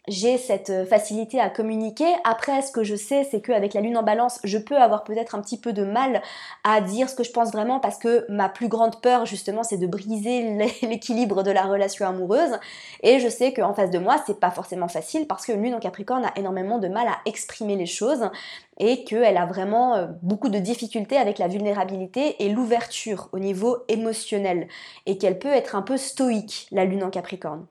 j'ai 0.07 0.37
cette 0.37 0.69
euh, 0.69 0.85
facilité 0.85 1.39
à 1.39 1.49
communiquer. 1.49 2.07
Après, 2.23 2.61
ce 2.61 2.71
que 2.71 2.83
je 2.83 2.95
sais, 2.95 3.23
c'est 3.29 3.41
qu'avec 3.41 3.73
la 3.73 3.81
lune 3.81 3.97
en 3.97 4.03
balance, 4.03 4.39
je 4.43 4.57
peux 4.57 4.77
avoir 4.77 5.03
peut-être 5.03 5.35
un 5.35 5.41
petit 5.41 5.59
peu 5.59 5.73
de 5.73 5.83
mal 5.83 6.21
à 6.63 6.81
dire 6.81 7.09
ce 7.09 7.15
que 7.15 7.23
je 7.23 7.31
pense 7.31 7.51
vraiment 7.51 7.79
parce 7.79 7.97
que 7.97 8.25
ma 8.29 8.49
plus 8.49 8.67
grande 8.67 9.01
peur, 9.01 9.25
justement, 9.25 9.63
c'est 9.63 9.77
de 9.77 9.87
briser 9.87 10.57
l'équilibre 10.81 11.43
de 11.43 11.51
la 11.51 11.63
relation 11.63 12.07
amoureuse. 12.07 12.57
Et 13.01 13.19
je 13.19 13.29
sais 13.29 13.53
qu'en 13.53 13.73
face 13.73 13.91
de 13.91 13.99
moi, 13.99 14.21
c'est 14.25 14.39
pas 14.39 14.51
forcément 14.51 14.87
facile 14.87 15.27
parce 15.27 15.45
que 15.45 15.51
lune 15.51 15.75
en 15.75 15.79
capricorne 15.79 16.25
a 16.25 16.33
énormément 16.37 16.79
de 16.79 16.87
mal 16.87 17.07
à 17.07 17.17
exprimer 17.25 17.75
les 17.75 17.85
choses 17.85 18.29
et 18.77 19.03
qu'elle 19.05 19.37
a 19.37 19.45
vraiment 19.45 19.95
euh, 19.95 20.07
beaucoup 20.21 20.49
de 20.49 20.59
difficultés 20.59 21.17
avec 21.17 21.39
la 21.39 21.47
vulnérabilité 21.47 22.43
et 22.43 22.49
l'ouverture 22.49 23.29
au 23.31 23.39
niveau 23.39 23.77
émotionnel 23.87 24.67
et 25.05 25.17
qu'elle 25.17 25.39
peut 25.39 25.49
être 25.49 25.75
un 25.75 25.81
peu 25.81 25.97
stoïque, 25.97 26.67
la 26.71 26.85
lune 26.85 27.03
en 27.03 27.09
capricorne. 27.09 27.65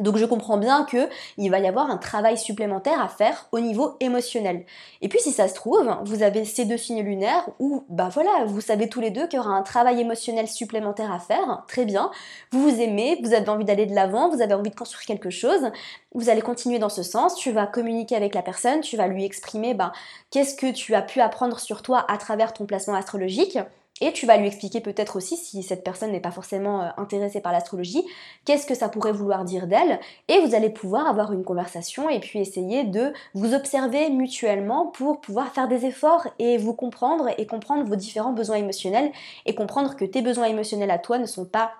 Donc 0.00 0.16
je 0.16 0.24
comprends 0.24 0.58
bien 0.58 0.84
que 0.84 1.08
il 1.36 1.50
va 1.50 1.58
y 1.58 1.66
avoir 1.66 1.90
un 1.90 1.96
travail 1.96 2.36
supplémentaire 2.38 3.00
à 3.00 3.08
faire 3.08 3.46
au 3.52 3.60
niveau 3.60 3.96
émotionnel. 4.00 4.64
Et 5.02 5.08
puis 5.08 5.20
si 5.20 5.32
ça 5.32 5.48
se 5.48 5.54
trouve, 5.54 5.94
vous 6.04 6.22
avez 6.22 6.44
ces 6.44 6.64
deux 6.64 6.76
signes 6.76 7.02
lunaires 7.02 7.48
où 7.58 7.84
bah 7.88 8.08
voilà, 8.12 8.44
vous 8.46 8.60
savez 8.60 8.88
tous 8.88 9.00
les 9.00 9.10
deux 9.10 9.26
qu'il 9.26 9.38
y 9.38 9.40
aura 9.40 9.50
un 9.50 9.62
travail 9.62 10.00
émotionnel 10.00 10.48
supplémentaire 10.48 11.12
à 11.12 11.18
faire, 11.18 11.64
très 11.68 11.84
bien. 11.84 12.10
Vous 12.50 12.62
vous 12.62 12.80
aimez, 12.80 13.18
vous 13.22 13.34
avez 13.34 13.48
envie 13.48 13.64
d'aller 13.64 13.86
de 13.86 13.94
l'avant, 13.94 14.30
vous 14.30 14.42
avez 14.42 14.54
envie 14.54 14.70
de 14.70 14.74
construire 14.74 15.06
quelque 15.06 15.30
chose. 15.30 15.70
Vous 16.14 16.28
allez 16.28 16.42
continuer 16.42 16.78
dans 16.78 16.88
ce 16.88 17.02
sens, 17.02 17.36
tu 17.36 17.52
vas 17.52 17.66
communiquer 17.66 18.16
avec 18.16 18.34
la 18.34 18.42
personne, 18.42 18.80
tu 18.80 18.96
vas 18.96 19.06
lui 19.06 19.24
exprimer 19.24 19.74
bah, 19.74 19.92
qu'est-ce 20.30 20.54
que 20.54 20.72
tu 20.72 20.94
as 20.94 21.02
pu 21.02 21.20
apprendre 21.20 21.60
sur 21.60 21.82
toi 21.82 22.04
à 22.08 22.16
travers 22.16 22.52
ton 22.52 22.66
placement 22.66 22.94
astrologique. 22.94 23.58
Et 24.00 24.12
tu 24.12 24.26
vas 24.26 24.36
lui 24.36 24.46
expliquer 24.46 24.80
peut-être 24.80 25.16
aussi, 25.16 25.36
si 25.36 25.62
cette 25.62 25.84
personne 25.84 26.12
n'est 26.12 26.20
pas 26.20 26.30
forcément 26.30 26.82
euh, 26.82 26.88
intéressée 26.96 27.40
par 27.40 27.52
l'astrologie, 27.52 28.04
qu'est-ce 28.44 28.66
que 28.66 28.74
ça 28.74 28.88
pourrait 28.88 29.12
vouloir 29.12 29.44
dire 29.44 29.66
d'elle. 29.66 30.00
Et 30.28 30.40
vous 30.40 30.54
allez 30.54 30.70
pouvoir 30.70 31.06
avoir 31.06 31.32
une 31.32 31.44
conversation 31.44 32.08
et 32.08 32.20
puis 32.20 32.38
essayer 32.38 32.84
de 32.84 33.12
vous 33.34 33.54
observer 33.54 34.10
mutuellement 34.10 34.86
pour 34.86 35.20
pouvoir 35.20 35.52
faire 35.52 35.68
des 35.68 35.86
efforts 35.86 36.26
et 36.38 36.56
vous 36.56 36.74
comprendre 36.74 37.28
et 37.38 37.46
comprendre 37.46 37.84
vos 37.84 37.96
différents 37.96 38.32
besoins 38.32 38.56
émotionnels 38.56 39.12
et 39.46 39.54
comprendre 39.54 39.96
que 39.96 40.04
tes 40.04 40.22
besoins 40.22 40.46
émotionnels 40.46 40.90
à 40.90 40.98
toi 40.98 41.18
ne 41.18 41.26
sont 41.26 41.44
pas 41.44 41.72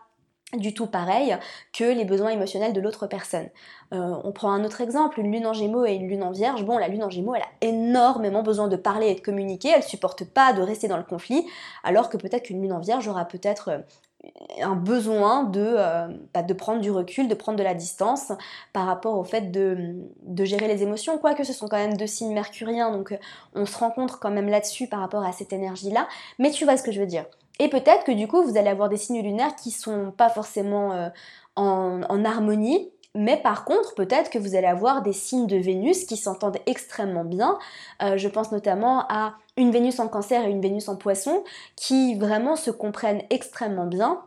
du 0.54 0.74
tout 0.74 0.86
pareil 0.86 1.36
que 1.72 1.84
les 1.84 2.04
besoins 2.04 2.30
émotionnels 2.30 2.72
de 2.72 2.80
l'autre 2.80 3.06
personne. 3.06 3.48
Euh, 3.92 4.14
on 4.24 4.32
prend 4.32 4.52
un 4.52 4.64
autre 4.64 4.80
exemple, 4.80 5.20
une 5.20 5.32
lune 5.32 5.46
en 5.46 5.52
gémeaux 5.52 5.84
et 5.84 5.94
une 5.94 6.08
lune 6.08 6.22
en 6.22 6.30
vierge. 6.30 6.64
Bon, 6.64 6.78
la 6.78 6.88
lune 6.88 7.04
en 7.04 7.10
gémeaux, 7.10 7.34
elle 7.34 7.42
a 7.42 7.68
énormément 7.68 8.42
besoin 8.42 8.68
de 8.68 8.76
parler 8.76 9.08
et 9.08 9.14
de 9.14 9.20
communiquer, 9.20 9.72
elle 9.74 9.82
supporte 9.82 10.24
pas 10.24 10.52
de 10.52 10.62
rester 10.62 10.88
dans 10.88 10.96
le 10.96 11.04
conflit, 11.04 11.46
alors 11.84 12.08
que 12.08 12.16
peut-être 12.16 12.44
qu'une 12.44 12.62
lune 12.62 12.72
en 12.72 12.80
vierge 12.80 13.06
aura 13.08 13.24
peut-être 13.24 13.68
euh, 13.70 13.78
un 14.60 14.74
besoin 14.74 15.44
de, 15.44 15.74
euh, 15.76 16.08
bah, 16.34 16.42
de 16.42 16.52
prendre 16.52 16.80
du 16.80 16.90
recul, 16.90 17.28
de 17.28 17.34
prendre 17.34 17.58
de 17.58 17.64
la 17.64 17.74
distance 17.74 18.32
par 18.72 18.86
rapport 18.86 19.18
au 19.18 19.24
fait 19.24 19.50
de, 19.50 19.94
de 20.22 20.44
gérer 20.44 20.68
les 20.68 20.82
émotions, 20.82 21.18
quoique 21.18 21.44
ce 21.44 21.52
sont 21.52 21.68
quand 21.68 21.78
même 21.78 21.96
deux 21.96 22.06
signes 22.06 22.34
mercuriens, 22.34 22.90
donc 22.90 23.16
on 23.54 23.66
se 23.66 23.78
rencontre 23.78 24.18
quand 24.18 24.30
même 24.30 24.48
là-dessus 24.48 24.88
par 24.88 25.00
rapport 25.00 25.24
à 25.24 25.32
cette 25.32 25.52
énergie-là, 25.52 26.08
mais 26.38 26.50
tu 26.50 26.64
vois 26.64 26.76
ce 26.76 26.82
que 26.82 26.92
je 26.92 27.00
veux 27.00 27.06
dire. 27.06 27.24
Et 27.60 27.68
peut-être 27.68 28.04
que 28.04 28.12
du 28.12 28.26
coup, 28.26 28.42
vous 28.42 28.56
allez 28.56 28.70
avoir 28.70 28.88
des 28.88 28.96
signes 28.96 29.22
lunaires 29.22 29.54
qui 29.54 29.70
sont 29.70 30.12
pas 30.16 30.30
forcément 30.30 30.92
euh, 30.92 31.10
en, 31.56 32.24
harmonie, 32.24 32.90
mais 33.14 33.36
par 33.36 33.66
contre, 33.66 33.94
peut-être 33.94 34.30
que 34.30 34.38
vous 34.38 34.54
allez 34.54 34.66
avoir 34.66 35.02
des 35.02 35.12
signes 35.12 35.46
de 35.46 35.58
Vénus 35.58 36.06
qui 36.06 36.16
s'entendent 36.16 36.56
extrêmement 36.64 37.24
bien. 37.24 37.58
Euh, 38.02 38.16
je 38.16 38.28
pense 38.28 38.50
notamment 38.50 39.04
à 39.10 39.34
une 39.58 39.72
Vénus 39.72 40.00
en 40.00 40.08
cancer 40.08 40.42
et 40.46 40.50
une 40.50 40.62
Vénus 40.62 40.88
en 40.88 40.96
poisson 40.96 41.44
qui 41.76 42.14
vraiment 42.14 42.56
se 42.56 42.70
comprennent 42.70 43.24
extrêmement 43.28 43.86
bien 43.86 44.22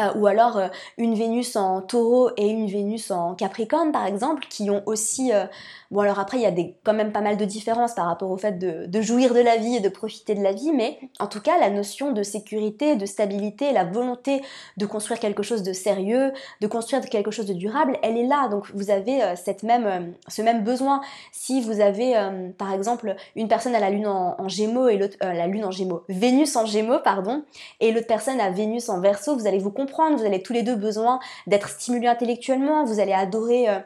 euh, 0.00 0.12
ou 0.16 0.26
alors 0.26 0.56
euh, 0.56 0.68
une 0.98 1.14
Vénus 1.14 1.56
en 1.56 1.80
taureau 1.82 2.30
et 2.36 2.48
une 2.48 2.66
Vénus 2.66 3.10
en 3.10 3.34
capricorne 3.34 3.92
par 3.92 4.06
exemple, 4.06 4.46
qui 4.48 4.70
ont 4.70 4.82
aussi... 4.86 5.32
Euh, 5.32 5.44
bon 5.90 6.00
alors 6.00 6.18
après 6.18 6.38
il 6.38 6.42
y 6.42 6.46
a 6.46 6.72
quand 6.84 6.94
même 6.94 7.12
pas 7.12 7.20
mal 7.20 7.36
de 7.36 7.44
différences 7.44 7.94
par 7.94 8.06
rapport 8.06 8.30
au 8.30 8.38
fait 8.38 8.58
de, 8.58 9.02
jouir 9.02 9.34
de 9.34 9.40
la 9.40 9.58
vie 9.58 9.76
et 9.76 9.80
de 9.80 9.88
profiter 9.88 10.34
de 10.34 10.42
la 10.42 10.52
vie, 10.52 10.72
mais 10.72 10.98
en 11.20 11.26
tout 11.26 11.40
cas 11.40 11.58
la 11.58 11.68
notion 11.68 12.12
de 12.12 12.22
sécurité, 12.22 12.96
de 12.96 13.04
stabilité, 13.04 13.72
la 13.72 13.84
volonté 13.84 14.40
de 14.78 14.86
construire 14.86 15.20
quelque 15.20 15.42
chose 15.42 15.62
de 15.62 15.72
sérieux, 15.72 16.32
de 16.60 16.66
construire 16.66 17.04
quelque 17.04 17.30
chose 17.30 17.46
de 17.46 17.52
durable, 17.52 17.98
elle 18.02 18.16
est 18.16 18.26
là. 18.26 18.48
Donc 18.48 18.70
vous 18.74 18.90
avez 18.90 19.20
cette 19.36 19.64
même, 19.64 20.14
ce 20.28 20.40
même 20.40 20.64
besoin. 20.64 21.02
Si 21.30 21.60
vous 21.60 21.80
avez 21.80 22.14
par 22.56 22.72
exemple 22.72 23.14
une 23.36 23.48
personne 23.48 23.74
à 23.74 23.80
la 23.80 23.90
lune 23.90 24.06
en, 24.06 24.48
gémeaux 24.48 24.88
et 24.88 24.96
l'autre... 24.96 25.16
la 25.20 25.46
lune 25.46 25.64
en 25.64 25.70
gémeaux, 25.70 26.04
Vénus 26.08 26.56
en 26.56 26.64
gémeaux, 26.64 27.00
pardon, 27.04 27.44
et 27.80 27.92
l'autre 27.92 28.06
personne 28.06 28.40
a 28.40 28.50
Vénus 28.50 28.88
en 28.88 29.00
verso, 29.00 29.36
vous 29.36 29.46
allez 29.46 29.58
vous 29.58 29.70
vous 30.16 30.24
avez 30.24 30.42
tous 30.42 30.52
les 30.52 30.62
deux 30.62 30.76
besoin 30.76 31.20
d'être 31.46 31.68
stimulés 31.68 32.08
intellectuellement, 32.08 32.84
vous 32.84 33.00
allez 33.00 33.12
adorer 33.12 33.68
euh, 33.68 33.78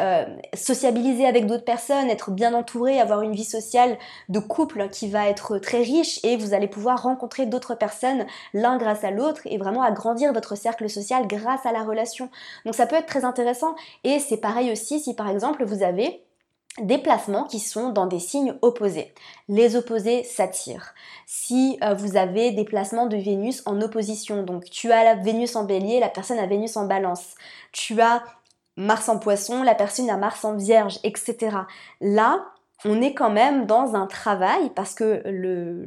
euh, 0.00 0.24
sociabiliser 0.54 1.26
avec 1.26 1.46
d'autres 1.46 1.66
personnes, 1.66 2.08
être 2.08 2.30
bien 2.30 2.54
entouré, 2.54 2.98
avoir 2.98 3.20
une 3.20 3.34
vie 3.34 3.44
sociale 3.44 3.98
de 4.30 4.38
couple 4.38 4.88
qui 4.88 5.08
va 5.08 5.28
être 5.28 5.58
très 5.58 5.82
riche 5.82 6.18
et 6.24 6.38
vous 6.38 6.54
allez 6.54 6.66
pouvoir 6.66 7.02
rencontrer 7.02 7.44
d'autres 7.44 7.74
personnes 7.74 8.24
l'un 8.54 8.78
grâce 8.78 9.04
à 9.04 9.10
l'autre 9.10 9.42
et 9.44 9.58
vraiment 9.58 9.82
agrandir 9.82 10.32
votre 10.32 10.56
cercle 10.56 10.88
social 10.88 11.26
grâce 11.26 11.66
à 11.66 11.72
la 11.72 11.82
relation. 11.82 12.30
Donc 12.64 12.74
ça 12.74 12.86
peut 12.86 12.96
être 12.96 13.06
très 13.06 13.26
intéressant 13.26 13.74
et 14.02 14.18
c'est 14.18 14.38
pareil 14.38 14.72
aussi 14.72 14.98
si 14.98 15.12
par 15.14 15.28
exemple 15.28 15.62
vous 15.62 15.82
avez 15.82 16.24
des 16.80 16.98
placements 16.98 17.44
qui 17.44 17.58
sont 17.58 17.90
dans 17.90 18.06
des 18.06 18.18
signes 18.18 18.54
opposés. 18.62 19.12
Les 19.48 19.76
opposés 19.76 20.24
s'attirent. 20.24 20.94
Si 21.26 21.78
euh, 21.82 21.94
vous 21.94 22.16
avez 22.16 22.52
des 22.52 22.64
placements 22.64 23.06
de 23.06 23.16
Vénus 23.16 23.62
en 23.66 23.80
opposition, 23.82 24.42
donc 24.42 24.64
tu 24.64 24.90
as 24.90 25.14
Vénus 25.16 25.54
en 25.54 25.64
bélier, 25.64 26.00
la 26.00 26.08
personne 26.08 26.38
a 26.38 26.46
Vénus 26.46 26.76
en 26.76 26.86
balance, 26.86 27.34
tu 27.72 28.00
as 28.00 28.22
Mars 28.76 29.08
en 29.10 29.18
poisson, 29.18 29.62
la 29.62 29.74
personne 29.74 30.08
a 30.08 30.16
Mars 30.16 30.44
en 30.44 30.56
vierge, 30.56 30.98
etc. 31.04 31.56
Là, 32.00 32.46
on 32.84 33.02
est 33.02 33.12
quand 33.12 33.30
même 33.30 33.66
dans 33.66 33.94
un 33.94 34.06
travail 34.06 34.70
parce 34.74 34.94
que 34.94 35.22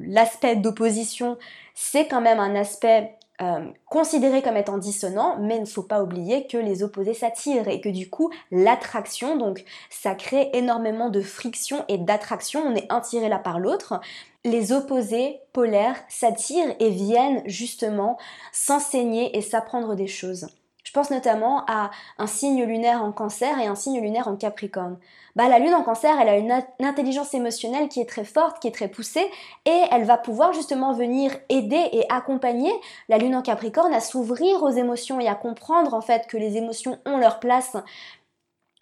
l'aspect 0.08 0.56
d'opposition, 0.56 1.38
c'est 1.74 2.08
quand 2.08 2.22
même 2.22 2.40
un 2.40 2.56
aspect 2.56 3.18
euh, 3.42 3.66
considéré 3.90 4.42
comme 4.42 4.56
étant 4.56 4.78
dissonant, 4.78 5.38
mais 5.40 5.58
il 5.58 5.62
ne 5.62 5.66
faut 5.66 5.84
pas 5.84 6.02
oublier 6.02 6.48
que 6.48 6.58
les 6.58 6.84
opposés 6.84 7.14
s'attirent 7.14 7.68
et 7.68 7.82
que 7.82 7.90
du 7.90 8.10
coup 8.10 8.32
l'attraction, 8.50 9.36
donc 9.36 9.66
ça 9.90 10.16
crée 10.16 10.50
énormément 10.54 11.10
de 11.10 11.22
friction 11.22 11.84
et 11.90 11.98
d'attraction, 11.98 12.62
on 12.66 12.76
est 12.76 12.90
un 12.90 13.02
tiré 13.02 13.28
l'un 13.28 13.40
par 13.40 13.60
l'autre. 13.60 14.00
Les 14.46 14.72
opposés 14.72 15.40
polaires 15.52 15.98
s'attirent 16.08 16.76
et 16.80 16.90
viennent 16.90 17.42
justement 17.46 18.18
s'enseigner 18.54 19.36
et 19.38 19.42
s'apprendre 19.42 19.96
des 19.96 20.08
choses. 20.08 20.48
Je 20.96 21.00
pense 21.02 21.12
notamment 21.12 21.66
à 21.68 21.92
un 22.18 22.26
signe 22.26 22.64
lunaire 22.64 23.04
en 23.04 23.12
cancer 23.12 23.60
et 23.60 23.68
un 23.68 23.76
signe 23.76 24.00
lunaire 24.00 24.30
en 24.30 24.38
capricorne. 24.38 24.96
Bah, 25.36 25.50
la 25.50 25.60
lune 25.60 25.76
en 25.76 25.84
cancer, 25.84 26.16
elle 26.22 26.30
a 26.30 26.38
une, 26.38 26.64
intelligence 26.80 27.34
émotionnelle 27.34 27.90
qui 27.90 28.00
est 28.00 28.08
très 28.08 28.24
forte, 28.24 28.62
qui 28.62 28.70
est 28.70 28.72
très 28.72 28.88
poussée, 28.88 29.30
et 29.66 29.82
elle 29.92 30.06
va 30.06 30.18
pouvoir 30.18 30.54
justement 30.54 30.94
venir 30.94 31.34
aider 31.50 31.90
et 31.92 32.06
accompagner 32.10 32.72
la 33.10 33.18
lune 33.18 33.36
en 33.36 33.42
capricorne 33.42 33.94
à 33.94 34.00
s'ouvrir 34.00 34.64
aux 34.64 34.70
émotions 34.70 35.20
et 35.20 35.28
à 35.28 35.36
comprendre 35.36 35.94
en 35.94 36.00
fait 36.00 36.28
que 36.28 36.38
les 36.38 36.56
émotions 36.56 36.98
ont 37.06 37.18
leur 37.18 37.42
place 37.42 37.76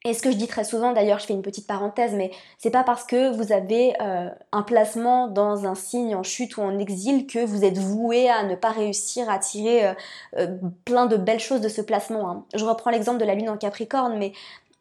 et 0.06 0.13
ce 0.13 0.22
que 0.22 0.32
je 0.32 0.36
dis 0.36 0.48
très 0.48 0.66
souvent, 0.66 0.92
d'ailleurs, 0.92 1.20
je 1.20 1.26
fais 1.26 1.34
une 1.34 1.42
petite 1.42 1.66
parenthèse, 1.66 2.13
mais 2.13 2.32
c'est 2.58 2.72
pas 2.72 2.84
parce 2.84 3.06
que 3.06 3.34
vous 3.34 3.54
avez 3.54 3.94
euh, 4.02 4.30
un 4.52 4.62
placement 4.62 5.30
dans 5.30 5.66
un 5.66 5.76
signe 5.76 6.13
en 6.13 6.24
chute 6.24 6.58
ou 6.58 6.62
en 6.62 6.78
exil 6.78 7.26
que 7.26 7.39
vous 7.39 7.63
êtes 7.63 7.78
voué 7.78 8.30
à 8.30 8.44
ne 8.44 8.56
pas 8.56 8.72
réussir 8.72 9.30
à 9.30 9.39
tirer 9.39 9.88
euh, 9.88 9.94
euh, 10.38 10.58
plein 10.84 11.06
de 11.06 11.16
belles 11.16 11.39
choses 11.39 11.62
de 11.62 11.70
ce 11.70 11.82
placement. 11.82 12.30
Hein. 12.30 12.44
Je 12.54 12.66
reprends 12.66 12.92
l'exemple 12.92 13.18
de 13.18 13.24
la 13.24 13.34
lune 13.34 13.50
en 13.50 13.56
Capricorne, 13.56 14.18
mais 14.18 14.34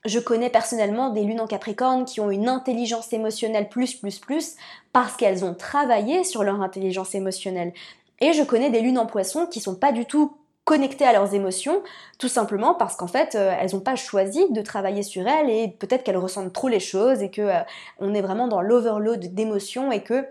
je 0.05 0.19
connais 0.19 0.51
personnellement 0.51 1.11
des 1.11 1.23
lunes 1.23 1.41
en 1.41 1.47
Capricorne 1.47 2.05
qui 2.05 2.21
ont 2.21 2.33
une 2.33 2.49
intelligence 2.49 3.13
émotionnelle 3.13 3.69
plus 3.69 3.95
plus 3.95 4.19
plus 4.19 4.57
parce 4.93 5.17
qu'elles 5.17 5.45
ont 5.45 5.55
travaillé 5.55 6.25
sur 6.25 6.43
leur 6.43 6.61
intelligence 6.61 7.15
émotionnelle. 7.15 7.73
Et 8.21 8.33
je 8.33 8.43
connais 8.43 8.71
des 8.71 8.81
lunes 8.81 8.99
en 8.99 9.07
Poisson 9.07 9.47
qui 9.47 9.61
sont 9.61 9.77
pas 9.77 9.93
du 9.93 10.05
tout 10.05 10.37
connectées 10.65 11.05
à 11.05 11.13
leurs 11.13 11.35
émotions, 11.35 11.83
tout 12.19 12.29
simplement 12.29 12.75
parce 12.75 12.97
qu'en 12.97 13.09
fait, 13.09 13.35
euh, 13.35 13.55
elles 13.59 13.73
n'ont 13.73 13.81
pas 13.81 13.97
choisi 13.97 14.51
de 14.53 14.63
travailler 14.63 15.03
sur 15.03 15.27
elles 15.27 15.51
et 15.51 15.69
peut-être 15.69 16.05
qu'elles 16.05 16.17
ressentent 16.17 16.53
trop 16.53 16.69
les 16.69 16.81
choses 16.81 17.23
et 17.23 17.31
que 17.31 17.43
euh, 17.43 17.61
on 17.99 18.15
est 18.15 18.23
vraiment 18.23 18.47
dans 18.47 18.61
l'overload 18.61 19.35
d'émotions 19.35 19.91
et 19.91 20.03
que 20.03 20.25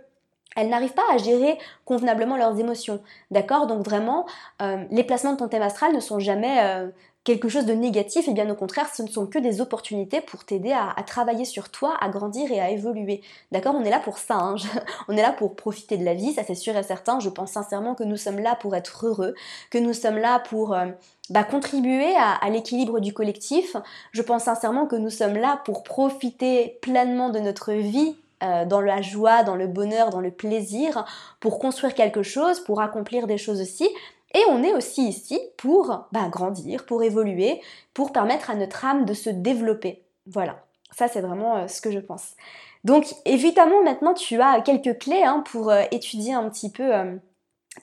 elles 0.58 0.68
n'arrivent 0.68 0.94
pas 0.94 1.06
à 1.14 1.18
gérer 1.18 1.58
convenablement 1.86 2.36
leurs 2.36 2.60
émotions. 2.60 3.02
D'accord? 3.30 3.68
Donc 3.68 3.86
vraiment, 3.86 4.26
euh, 4.62 4.84
les 4.92 5.04
placements 5.04 5.34
de 5.34 5.38
ton 5.38 5.48
thème 5.48 5.62
astral 5.62 5.94
ne 5.94 6.02
sont 6.02 6.20
jamais 6.20 6.92
quelque 7.24 7.50
chose 7.50 7.66
de 7.66 7.74
négatif, 7.74 8.28
et 8.28 8.34
bien 8.34 8.50
au 8.50 8.56
contraire, 8.56 8.90
ce 8.94 9.04
ne 9.04 9.08
sont 9.08 9.28
que 9.28 9.38
des 9.38 9.62
opportunités 9.62 10.22
pour 10.22 10.44
t'aider 10.44 10.72
à, 10.72 10.96
travailler 11.04 11.46
sur 11.46 11.70
toi, 11.70 11.96
à 12.02 12.10
grandir 12.10 12.52
et 12.52 12.60
à 12.60 12.72
évoluer. 12.72 13.22
D'accord? 13.52 13.76
On 13.76 13.84
est 13.84 13.92
là 13.92 14.00
pour 14.00 14.18
ça, 14.18 14.36
hein. 14.36 14.56
on 15.08 15.16
est 15.16 15.22
là 15.22 15.32
pour 15.32 15.56
profiter 15.56 15.98
de 15.98 16.04
la 16.04 16.14
vie, 16.14 16.34
ça 16.34 16.44
c'est 16.46 16.56
sûr 16.56 16.76
et 16.76 16.84
certain. 16.84 17.20
Je 17.20 17.30
pense 17.30 17.52
sincèrement 17.52 17.94
que 17.94 18.04
nous 18.04 18.18
sommes 18.18 18.40
là 18.40 18.56
pour 18.56 18.76
être 18.76 19.06
heureux, 19.06 19.36
que 19.70 19.78
nous 19.78 19.94
sommes 19.94 20.18
là 20.18 20.40
pour 20.40 20.74
euh, 20.74 20.88
bah, 21.30 21.44
contribuer 21.44 22.16
à, 22.18 22.50
l'équilibre 22.50 23.00
du 23.00 23.14
collectif. 23.14 23.76
Je 24.12 24.22
pense 24.22 24.44
sincèrement 24.44 24.88
que 24.88 24.96
nous 24.96 25.12
sommes 25.12 25.36
là 25.36 25.62
pour 25.64 25.84
profiter 25.84 26.80
pleinement 26.82 27.30
de 27.30 27.40
notre 27.40 27.74
vie 27.74 28.16
euh, 28.42 28.66
dans 28.66 28.82
la 28.82 29.04
joie, 29.04 29.44
dans 29.44 29.56
le 29.56 29.68
bonheur, 29.68 30.10
dans 30.10 30.22
le 30.22 30.32
plaisir, 30.32 31.06
pour 31.40 31.60
construire 31.60 31.94
quelque 31.94 32.24
chose, 32.24 32.60
pour 32.60 32.82
accomplir 32.82 33.28
des 33.28 33.38
choses 33.38 33.62
aussi, 33.62 33.88
et 34.34 34.44
on 34.50 34.64
est 34.64 34.74
aussi 34.74 35.08
ici 35.08 35.40
pour 35.58 36.06
bah, 36.12 36.30
grandir, 36.30 36.86
pour 36.86 37.04
évoluer, 37.04 37.62
pour 37.94 38.12
permettre 38.12 38.50
à 38.50 38.56
notre 38.56 38.86
âme 38.86 39.06
de 39.06 39.14
se 39.14 39.30
développer. 39.30 40.04
Voilà, 40.28 40.64
ça 40.92 41.08
c'est 41.08 41.22
vraiment 41.22 41.58
euh, 41.58 41.68
ce 41.68 41.82
que 41.82 41.92
je 41.92 42.00
pense. 42.00 42.36
Donc 42.84 43.06
évidemment 43.26 43.84
maintenant 43.84 44.14
tu 44.14 44.40
as 44.42 44.62
quelques 44.62 45.00
clés 45.00 45.24
hein, 45.24 45.44
pour 45.52 45.70
euh, 45.70 45.84
étudier 45.92 46.34
un 46.34 46.50
petit 46.50 46.72
peu 46.72 46.96
euh, 46.96 47.16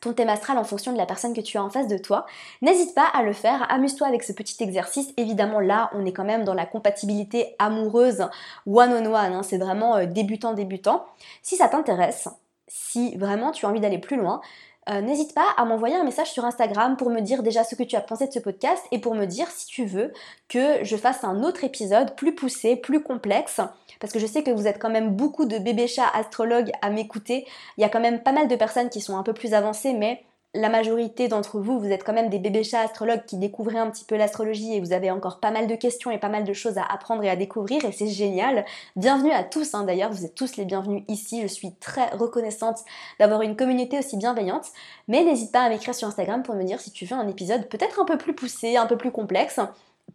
ton 0.01 0.13
thème 0.13 0.29
astral 0.29 0.59
en 0.59 0.65
fonction 0.65 0.93
de 0.93 0.99
la 0.99 1.07
personne 1.07 1.35
que 1.35 1.41
tu 1.41 1.59
as 1.59 1.63
en 1.63 1.71
face 1.71 1.89
de 1.89 1.99
toi. 1.99 2.27
N'hésite 2.63 2.95
pas 2.95 3.07
à 3.07 3.23
le 3.23 3.33
faire, 3.33 3.67
amuse-toi 3.71 4.07
avec 4.07 4.23
ce 4.23 4.33
petit 4.33 4.63
exercice. 4.63 5.13
Évidemment 5.17 5.61
là 5.61 5.91
on 5.95 6.07
est 6.07 6.13
quand 6.13 6.25
même 6.25 6.45
dans 6.45 6.55
la 6.55 6.67
compatibilité 6.67 7.55
amoureuse 7.59 8.29
one-on-one, 8.67 9.33
hein. 9.35 9.43
c'est 9.43 9.59
vraiment 9.59 10.05
débutant 10.07 10.55
débutant. 10.55 11.05
Si 11.43 11.57
ça 11.57 11.69
t'intéresse, 11.69 12.29
si 12.69 13.17
vraiment 13.17 13.51
tu 13.51 13.67
as 13.67 13.69
envie 13.69 13.81
d'aller 13.81 13.99
plus 13.99 14.17
loin, 14.17 14.41
euh, 14.91 15.01
n'hésite 15.01 15.35
pas 15.35 15.47
à 15.57 15.65
m'envoyer 15.65 15.97
un 15.97 16.05
message 16.05 16.33
sur 16.33 16.45
Instagram 16.45 16.97
pour 16.97 17.11
me 17.11 17.21
dire 17.21 17.43
déjà 17.43 17.63
ce 17.63 17.75
que 17.75 17.83
tu 17.83 17.97
as 17.97 18.01
pensé 18.01 18.27
de 18.27 18.33
ce 18.33 18.39
podcast 18.39 18.83
et 18.91 18.99
pour 18.99 19.15
me 19.15 19.27
dire 19.27 19.47
si 19.51 19.67
tu 19.67 19.85
veux 19.85 20.13
que 20.49 20.83
je 20.83 20.97
fasse 20.97 21.25
un 21.25 21.43
autre 21.43 21.65
épisode 21.65 22.15
plus 22.17 22.35
poussé, 22.35 22.77
plus 22.77 23.03
complexe, 23.03 23.61
parce 24.01 24.13
que 24.13 24.19
je 24.19 24.27
sais 24.27 24.43
que 24.43 24.51
vous 24.51 24.67
êtes 24.67 24.79
quand 24.79 24.91
même 24.91 25.11
beaucoup 25.15 25.45
de 25.45 25.59
bébés 25.59 25.89
chats 25.89 26.09
astrologues 26.15 26.71
à 26.81 26.91
m'écouter. 26.91 27.47
Il 27.77 27.83
y 27.83 27.85
a 27.85 27.89
quand 27.89 28.01
même 28.01 28.23
pas 28.23 28.33
mal 28.33 28.49
de 28.49 28.57
personnes 28.57 28.89
qui 28.89 29.01
sont 29.01 29.17
un 29.19 29.23
peu 29.23 29.35
plus 29.35 29.53
avancées, 29.53 29.93
mais 29.93 30.23
la 30.55 30.71
majorité 30.71 31.29
d'entre 31.29 31.61
vous, 31.61 31.79
vous 31.79 31.91
êtes 31.91 32.05
quand 32.05 32.15
même 32.15 32.31
des 32.31 32.39
bébés 32.39 32.65
chats 32.65 32.81
astrologues 32.81 33.25
qui 33.27 33.37
découvrez 33.37 33.79
un 33.79 33.91
petit 33.91 34.05
peu 34.05 34.17
l'astrologie 34.17 34.75
et 34.75 34.81
vous 34.81 34.93
avez 34.93 35.11
encore 35.11 35.41
pas 35.41 35.51
mal 35.51 35.67
de 35.67 35.75
questions 35.75 36.11
et 36.11 36.19
pas 36.19 36.31
mal 36.31 36.45
de 36.45 36.53
choses 36.55 36.79
à 36.79 36.85
apprendre 36.85 37.23
et 37.23 37.29
à 37.29 37.37
découvrir 37.37 37.85
et 37.85 37.93
c'est 37.93 38.09
génial. 38.09 38.65
Bienvenue 38.97 39.31
à 39.31 39.45
tous 39.45 39.75
hein, 39.75 39.85
d'ailleurs, 39.85 40.11
vous 40.11 40.25
êtes 40.25 40.35
tous 40.35 40.57
les 40.57 40.65
bienvenus 40.65 41.05
ici. 41.09 41.43
Je 41.43 41.47
suis 41.49 41.75
très 41.75 42.09
reconnaissante 42.11 42.79
d'avoir 43.19 43.43
une 43.43 43.57
communauté 43.57 43.99
aussi 43.99 44.17
bienveillante. 44.17 44.67
Mais 45.07 45.23
n'hésite 45.23 45.53
pas 45.53 45.61
à 45.61 45.69
m'écrire 45.69 45.95
sur 45.95 46.09
Instagram 46.09 46.43
pour 46.43 46.55
me 46.55 46.65
dire 46.65 46.81
si 46.81 46.93
tu 46.93 47.05
veux 47.05 47.17
un 47.17 47.29
épisode 47.29 47.69
peut-être 47.69 48.01
un 48.01 48.07
peu 48.07 48.17
plus 48.17 48.35
poussé, 48.35 48.77
un 48.79 48.87
peu 48.87 48.97
plus 48.97 49.13
complexe 49.13 49.61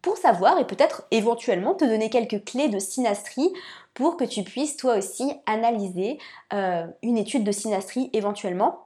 pour 0.02 0.16
savoir 0.16 0.58
et 0.58 0.66
peut-être 0.66 1.06
éventuellement 1.12 1.74
te 1.74 1.84
donner 1.84 2.10
quelques 2.10 2.44
clés 2.44 2.68
de 2.68 2.80
synastrie 2.80 3.52
pour 3.94 4.16
que 4.16 4.24
tu 4.24 4.42
puisses 4.42 4.76
toi 4.76 4.96
aussi 4.98 5.32
analyser 5.46 6.18
euh, 6.52 6.86
une 7.02 7.16
étude 7.16 7.44
de 7.44 7.52
synastrie 7.52 8.10
éventuellement 8.12 8.83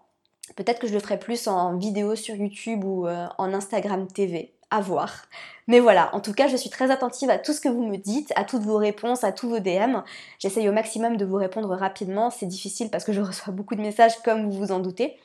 Peut-être 0.57 0.79
que 0.79 0.87
je 0.87 0.95
le 0.95 1.01
ferai 1.01 1.19
plus 1.19 1.47
en 1.47 1.77
vidéo 1.77 2.17
sur 2.17 2.35
YouTube 2.35 2.85
ou 2.85 3.07
euh, 3.07 3.27
en 3.39 3.53
Instagram 3.53 4.07
TV. 4.07 4.53
À 4.71 4.81
voir. 4.83 5.27
Mais 5.67 5.81
voilà, 5.81 6.15
en 6.15 6.21
tout 6.21 6.35
cas, 6.35 6.47
je 6.47 6.57
suis 6.57 6.69
très 6.69 6.91
attentive 6.91 7.31
à 7.31 7.39
tout 7.39 7.55
ce 7.55 7.61
que 7.61 7.71
vous 7.71 7.87
me 7.87 7.97
dites, 7.97 8.33
à 8.37 8.45
toutes 8.45 8.63
vos 8.63 8.77
réponses, 8.77 9.25
à 9.25 9.33
tous 9.33 9.49
vos 9.49 9.61
DM. 9.61 10.03
J'essaye 10.39 10.69
au 10.69 10.73
maximum 10.73 11.17
de 11.17 11.25
vous 11.25 11.37
répondre 11.37 11.75
rapidement. 11.75 12.31
C'est 12.31 12.47
difficile 12.47 12.91
parce 12.91 13.05
que 13.05 13.13
je 13.13 13.23
reçois 13.23 13.53
beaucoup 13.53 13.75
de 13.75 13.81
messages 13.81 14.19
comme 14.23 14.51
vous 14.51 14.59
vous 14.59 14.73
en 14.73 14.81
doutez. 14.81 15.17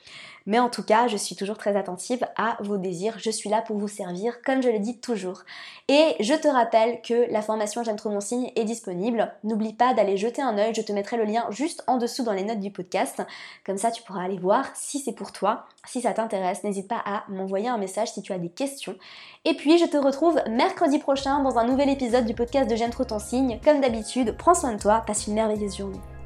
Mais 0.46 0.58
en 0.58 0.68
tout 0.68 0.82
cas, 0.82 1.06
je 1.08 1.16
suis 1.16 1.36
toujours 1.36 1.56
très 1.56 1.76
attentive 1.76 2.26
à 2.36 2.56
vos 2.60 2.76
désirs. 2.76 3.18
Je 3.18 3.30
suis 3.30 3.48
là 3.48 3.62
pour 3.62 3.78
vous 3.78 3.88
servir, 3.88 4.42
comme 4.42 4.62
je 4.62 4.68
le 4.68 4.78
dis 4.78 4.98
toujours. 4.98 5.42
Et 5.88 6.16
je 6.20 6.34
te 6.34 6.48
rappelle 6.48 7.00
que 7.02 7.30
la 7.30 7.42
formation 7.42 7.82
J'aime 7.82 7.96
trop 7.96 8.10
mon 8.10 8.20
signe 8.20 8.50
est 8.56 8.64
disponible. 8.64 9.32
N'oublie 9.42 9.72
pas 9.72 9.94
d'aller 9.94 10.16
jeter 10.16 10.42
un 10.42 10.56
œil. 10.58 10.74
Je 10.74 10.82
te 10.82 10.92
mettrai 10.92 11.16
le 11.16 11.24
lien 11.24 11.46
juste 11.50 11.82
en 11.86 11.96
dessous 11.96 12.24
dans 12.24 12.32
les 12.32 12.44
notes 12.44 12.60
du 12.60 12.70
podcast. 12.70 13.22
Comme 13.64 13.78
ça, 13.78 13.90
tu 13.90 14.02
pourras 14.02 14.24
aller 14.24 14.38
voir 14.38 14.66
si 14.74 14.98
c'est 14.98 15.12
pour 15.12 15.32
toi, 15.32 15.66
si 15.86 16.00
ça 16.02 16.12
t'intéresse. 16.12 16.64
N'hésite 16.64 16.88
pas 16.88 17.02
à 17.04 17.24
m'envoyer 17.28 17.68
un 17.68 17.78
message 17.78 18.12
si 18.12 18.22
tu 18.22 18.32
as 18.32 18.38
des 18.38 18.50
questions. 18.50 18.96
Et 19.44 19.54
puis, 19.54 19.78
je 19.78 19.86
te 19.86 19.96
retrouve 19.96 20.40
mercredi 20.48 20.98
prochain 20.98 21.42
dans 21.42 21.58
un 21.58 21.64
nouvel 21.64 21.88
épisode 21.88 22.26
du 22.26 22.34
podcast 22.34 22.70
de 22.70 22.76
J'aime 22.76 22.90
trop 22.90 23.04
ton 23.04 23.18
signe. 23.18 23.60
Comme 23.64 23.80
d'habitude, 23.80 24.36
prends 24.36 24.54
soin 24.54 24.74
de 24.74 24.80
toi, 24.80 25.02
passe 25.06 25.26
une 25.26 25.34
merveilleuse 25.34 25.76
journée. 25.76 26.00